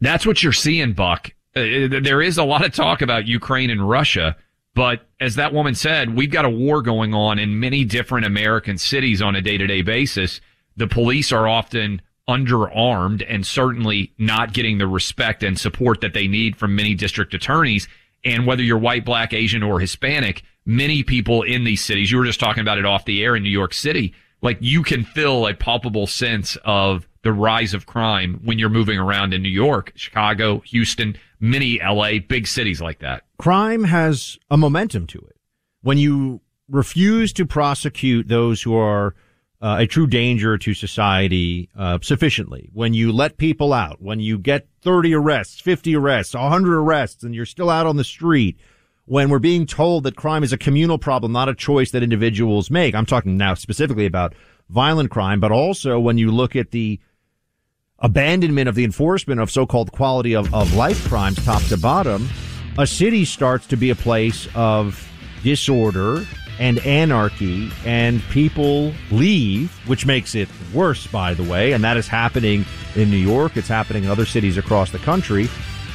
That's 0.00 0.26
what 0.26 0.42
you're 0.42 0.52
seeing, 0.52 0.92
Buck. 0.92 1.30
Uh, 1.56 1.88
there 2.02 2.22
is 2.22 2.38
a 2.38 2.44
lot 2.44 2.64
of 2.64 2.72
talk 2.72 3.02
about 3.02 3.26
Ukraine 3.26 3.70
and 3.70 3.88
Russia, 3.88 4.36
but 4.74 5.06
as 5.20 5.34
that 5.34 5.52
woman 5.52 5.74
said, 5.74 6.14
we've 6.14 6.30
got 6.30 6.44
a 6.44 6.50
war 6.50 6.82
going 6.82 7.14
on 7.14 7.38
in 7.38 7.58
many 7.58 7.84
different 7.84 8.26
American 8.26 8.78
cities 8.78 9.20
on 9.20 9.34
a 9.34 9.42
day 9.42 9.58
to 9.58 9.66
day 9.66 9.82
basis. 9.82 10.40
The 10.76 10.86
police 10.86 11.32
are 11.32 11.48
often 11.48 12.00
underarmed 12.28 13.24
and 13.28 13.44
certainly 13.44 14.12
not 14.18 14.52
getting 14.52 14.78
the 14.78 14.86
respect 14.86 15.42
and 15.42 15.58
support 15.58 16.02
that 16.02 16.14
they 16.14 16.28
need 16.28 16.56
from 16.56 16.76
many 16.76 16.94
district 16.94 17.34
attorneys. 17.34 17.88
And 18.24 18.46
whether 18.46 18.62
you're 18.62 18.78
white, 18.78 19.04
black, 19.04 19.32
Asian, 19.32 19.62
or 19.62 19.80
Hispanic, 19.80 20.42
many 20.64 21.02
people 21.02 21.42
in 21.42 21.64
these 21.64 21.84
cities, 21.84 22.10
you 22.12 22.18
were 22.18 22.24
just 22.24 22.40
talking 22.40 22.60
about 22.60 22.78
it 22.78 22.84
off 22.84 23.06
the 23.06 23.24
air 23.24 23.34
in 23.34 23.42
New 23.42 23.48
York 23.48 23.72
City, 23.72 24.14
like 24.40 24.58
you 24.60 24.82
can 24.82 25.04
feel 25.04 25.46
a 25.46 25.54
palpable 25.54 26.06
sense 26.06 26.56
of 26.64 27.08
the 27.22 27.32
rise 27.32 27.74
of 27.74 27.86
crime 27.86 28.40
when 28.44 28.58
you're 28.58 28.68
moving 28.68 28.98
around 28.98 29.34
in 29.34 29.42
New 29.42 29.48
York, 29.48 29.92
Chicago, 29.96 30.60
Houston, 30.60 31.16
many 31.40 31.80
LA, 31.80 32.18
big 32.26 32.46
cities 32.46 32.80
like 32.80 33.00
that. 33.00 33.24
Crime 33.38 33.84
has 33.84 34.38
a 34.50 34.56
momentum 34.56 35.06
to 35.08 35.18
it. 35.18 35.36
When 35.82 35.98
you 35.98 36.40
refuse 36.68 37.32
to 37.34 37.46
prosecute 37.46 38.28
those 38.28 38.62
who 38.62 38.76
are 38.76 39.14
uh, 39.60 39.78
a 39.80 39.86
true 39.86 40.06
danger 40.06 40.56
to 40.58 40.74
society 40.74 41.68
uh, 41.76 41.98
sufficiently, 42.02 42.70
when 42.72 42.94
you 42.94 43.12
let 43.12 43.36
people 43.36 43.72
out, 43.72 44.00
when 44.00 44.20
you 44.20 44.38
get 44.38 44.68
30 44.82 45.14
arrests, 45.14 45.60
50 45.60 45.96
arrests, 45.96 46.34
100 46.34 46.78
arrests, 46.78 47.24
and 47.24 47.34
you're 47.34 47.46
still 47.46 47.70
out 47.70 47.86
on 47.86 47.96
the 47.96 48.04
street, 48.04 48.58
when 49.08 49.30
we're 49.30 49.38
being 49.38 49.64
told 49.64 50.04
that 50.04 50.16
crime 50.16 50.44
is 50.44 50.52
a 50.52 50.58
communal 50.58 50.98
problem, 50.98 51.32
not 51.32 51.48
a 51.48 51.54
choice 51.54 51.90
that 51.92 52.02
individuals 52.02 52.70
make. 52.70 52.94
I'm 52.94 53.06
talking 53.06 53.38
now 53.38 53.54
specifically 53.54 54.04
about 54.04 54.34
violent 54.68 55.10
crime, 55.10 55.40
but 55.40 55.50
also 55.50 55.98
when 55.98 56.18
you 56.18 56.30
look 56.30 56.54
at 56.54 56.72
the 56.72 57.00
abandonment 58.00 58.68
of 58.68 58.74
the 58.74 58.84
enforcement 58.84 59.40
of 59.40 59.50
so-called 59.50 59.92
quality 59.92 60.34
of, 60.36 60.52
of 60.54 60.74
life 60.74 61.08
crimes 61.08 61.42
top 61.42 61.62
to 61.64 61.78
bottom, 61.78 62.28
a 62.76 62.86
city 62.86 63.24
starts 63.24 63.66
to 63.68 63.76
be 63.76 63.88
a 63.88 63.94
place 63.94 64.46
of 64.54 65.02
disorder 65.42 66.26
and 66.58 66.78
anarchy 66.80 67.70
and 67.86 68.20
people 68.24 68.92
leave, 69.10 69.72
which 69.88 70.04
makes 70.04 70.34
it 70.34 70.50
worse, 70.74 71.06
by 71.06 71.32
the 71.32 71.44
way. 71.44 71.72
And 71.72 71.82
that 71.82 71.96
is 71.96 72.06
happening 72.06 72.66
in 72.94 73.10
New 73.10 73.16
York. 73.16 73.56
It's 73.56 73.68
happening 73.68 74.04
in 74.04 74.10
other 74.10 74.26
cities 74.26 74.58
across 74.58 74.90
the 74.90 74.98
country. 74.98 75.48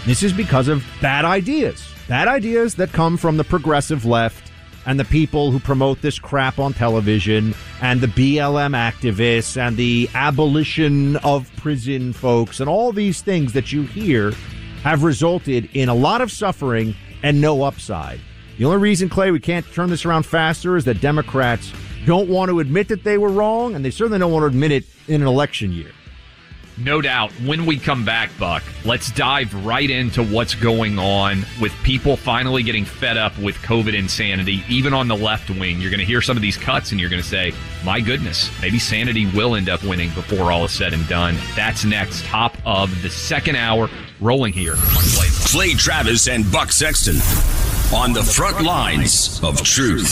This 0.07 0.23
is 0.23 0.33
because 0.33 0.67
of 0.67 0.83
bad 0.99 1.25
ideas. 1.25 1.92
Bad 2.07 2.27
ideas 2.27 2.75
that 2.75 2.91
come 2.91 3.15
from 3.15 3.37
the 3.37 3.45
progressive 3.45 4.03
left 4.03 4.51
and 4.85 4.99
the 4.99 5.05
people 5.05 5.51
who 5.51 5.59
promote 5.59 6.01
this 6.01 6.19
crap 6.19 6.59
on 6.59 6.73
television 6.73 7.55
and 7.81 8.01
the 8.01 8.07
BLM 8.07 8.75
activists 8.75 9.55
and 9.55 9.77
the 9.77 10.09
abolition 10.13 11.15
of 11.17 11.49
prison 11.55 12.11
folks 12.11 12.59
and 12.59 12.69
all 12.69 12.91
these 12.91 13.21
things 13.21 13.53
that 13.53 13.71
you 13.71 13.83
hear 13.83 14.33
have 14.83 15.03
resulted 15.03 15.69
in 15.73 15.87
a 15.87 15.93
lot 15.93 16.19
of 16.19 16.29
suffering 16.29 16.93
and 17.23 17.39
no 17.39 17.63
upside. 17.63 18.19
The 18.57 18.65
only 18.65 18.79
reason, 18.79 19.07
Clay, 19.07 19.31
we 19.31 19.39
can't 19.39 19.65
turn 19.71 19.89
this 19.89 20.05
around 20.05 20.25
faster 20.25 20.75
is 20.75 20.83
that 20.83 20.99
Democrats 20.99 21.71
don't 22.05 22.27
want 22.27 22.49
to 22.49 22.59
admit 22.59 22.89
that 22.89 23.05
they 23.05 23.17
were 23.17 23.29
wrong, 23.29 23.75
and 23.75 23.83
they 23.83 23.89
certainly 23.89 24.19
don't 24.19 24.31
want 24.31 24.43
to 24.43 24.47
admit 24.47 24.71
it 24.73 24.83
in 25.07 25.21
an 25.21 25.27
election 25.27 25.71
year. 25.71 25.91
No 26.77 27.01
doubt. 27.01 27.31
When 27.41 27.65
we 27.65 27.77
come 27.77 28.03
back, 28.03 28.31
Buck, 28.39 28.63
let's 28.83 29.11
dive 29.11 29.53
right 29.65 29.89
into 29.89 30.23
what's 30.23 30.55
going 30.55 30.97
on 30.97 31.45
with 31.61 31.71
people 31.83 32.17
finally 32.17 32.63
getting 32.63 32.83
fed 32.83 33.15
up 33.15 33.37
with 33.37 33.55
COVID 33.57 33.93
insanity, 33.93 34.63
even 34.67 34.93
on 34.93 35.07
the 35.07 35.15
left 35.15 35.49
wing. 35.51 35.79
You're 35.79 35.91
going 35.91 35.99
to 35.99 36.05
hear 36.05 36.21
some 36.21 36.35
of 36.35 36.41
these 36.41 36.57
cuts 36.57 36.91
and 36.91 36.99
you're 36.99 37.09
going 37.11 37.21
to 37.21 37.27
say, 37.27 37.53
my 37.83 37.99
goodness, 38.01 38.49
maybe 38.61 38.79
sanity 38.79 39.27
will 39.27 39.55
end 39.55 39.69
up 39.69 39.83
winning 39.83 40.09
before 40.15 40.51
all 40.51 40.65
is 40.65 40.71
said 40.71 40.93
and 40.93 41.07
done. 41.07 41.35
That's 41.55 41.85
next. 41.85 42.25
Top 42.25 42.57
of 42.65 43.01
the 43.03 43.09
second 43.09 43.55
hour, 43.55 43.89
rolling 44.19 44.53
here. 44.53 44.75
Clay 44.75 45.73
Travis 45.73 46.27
and 46.27 46.51
Buck 46.51 46.71
Sexton 46.71 47.15
on 47.95 48.13
the 48.13 48.23
front 48.23 48.63
lines 48.63 49.39
of 49.43 49.61
truth. 49.61 50.11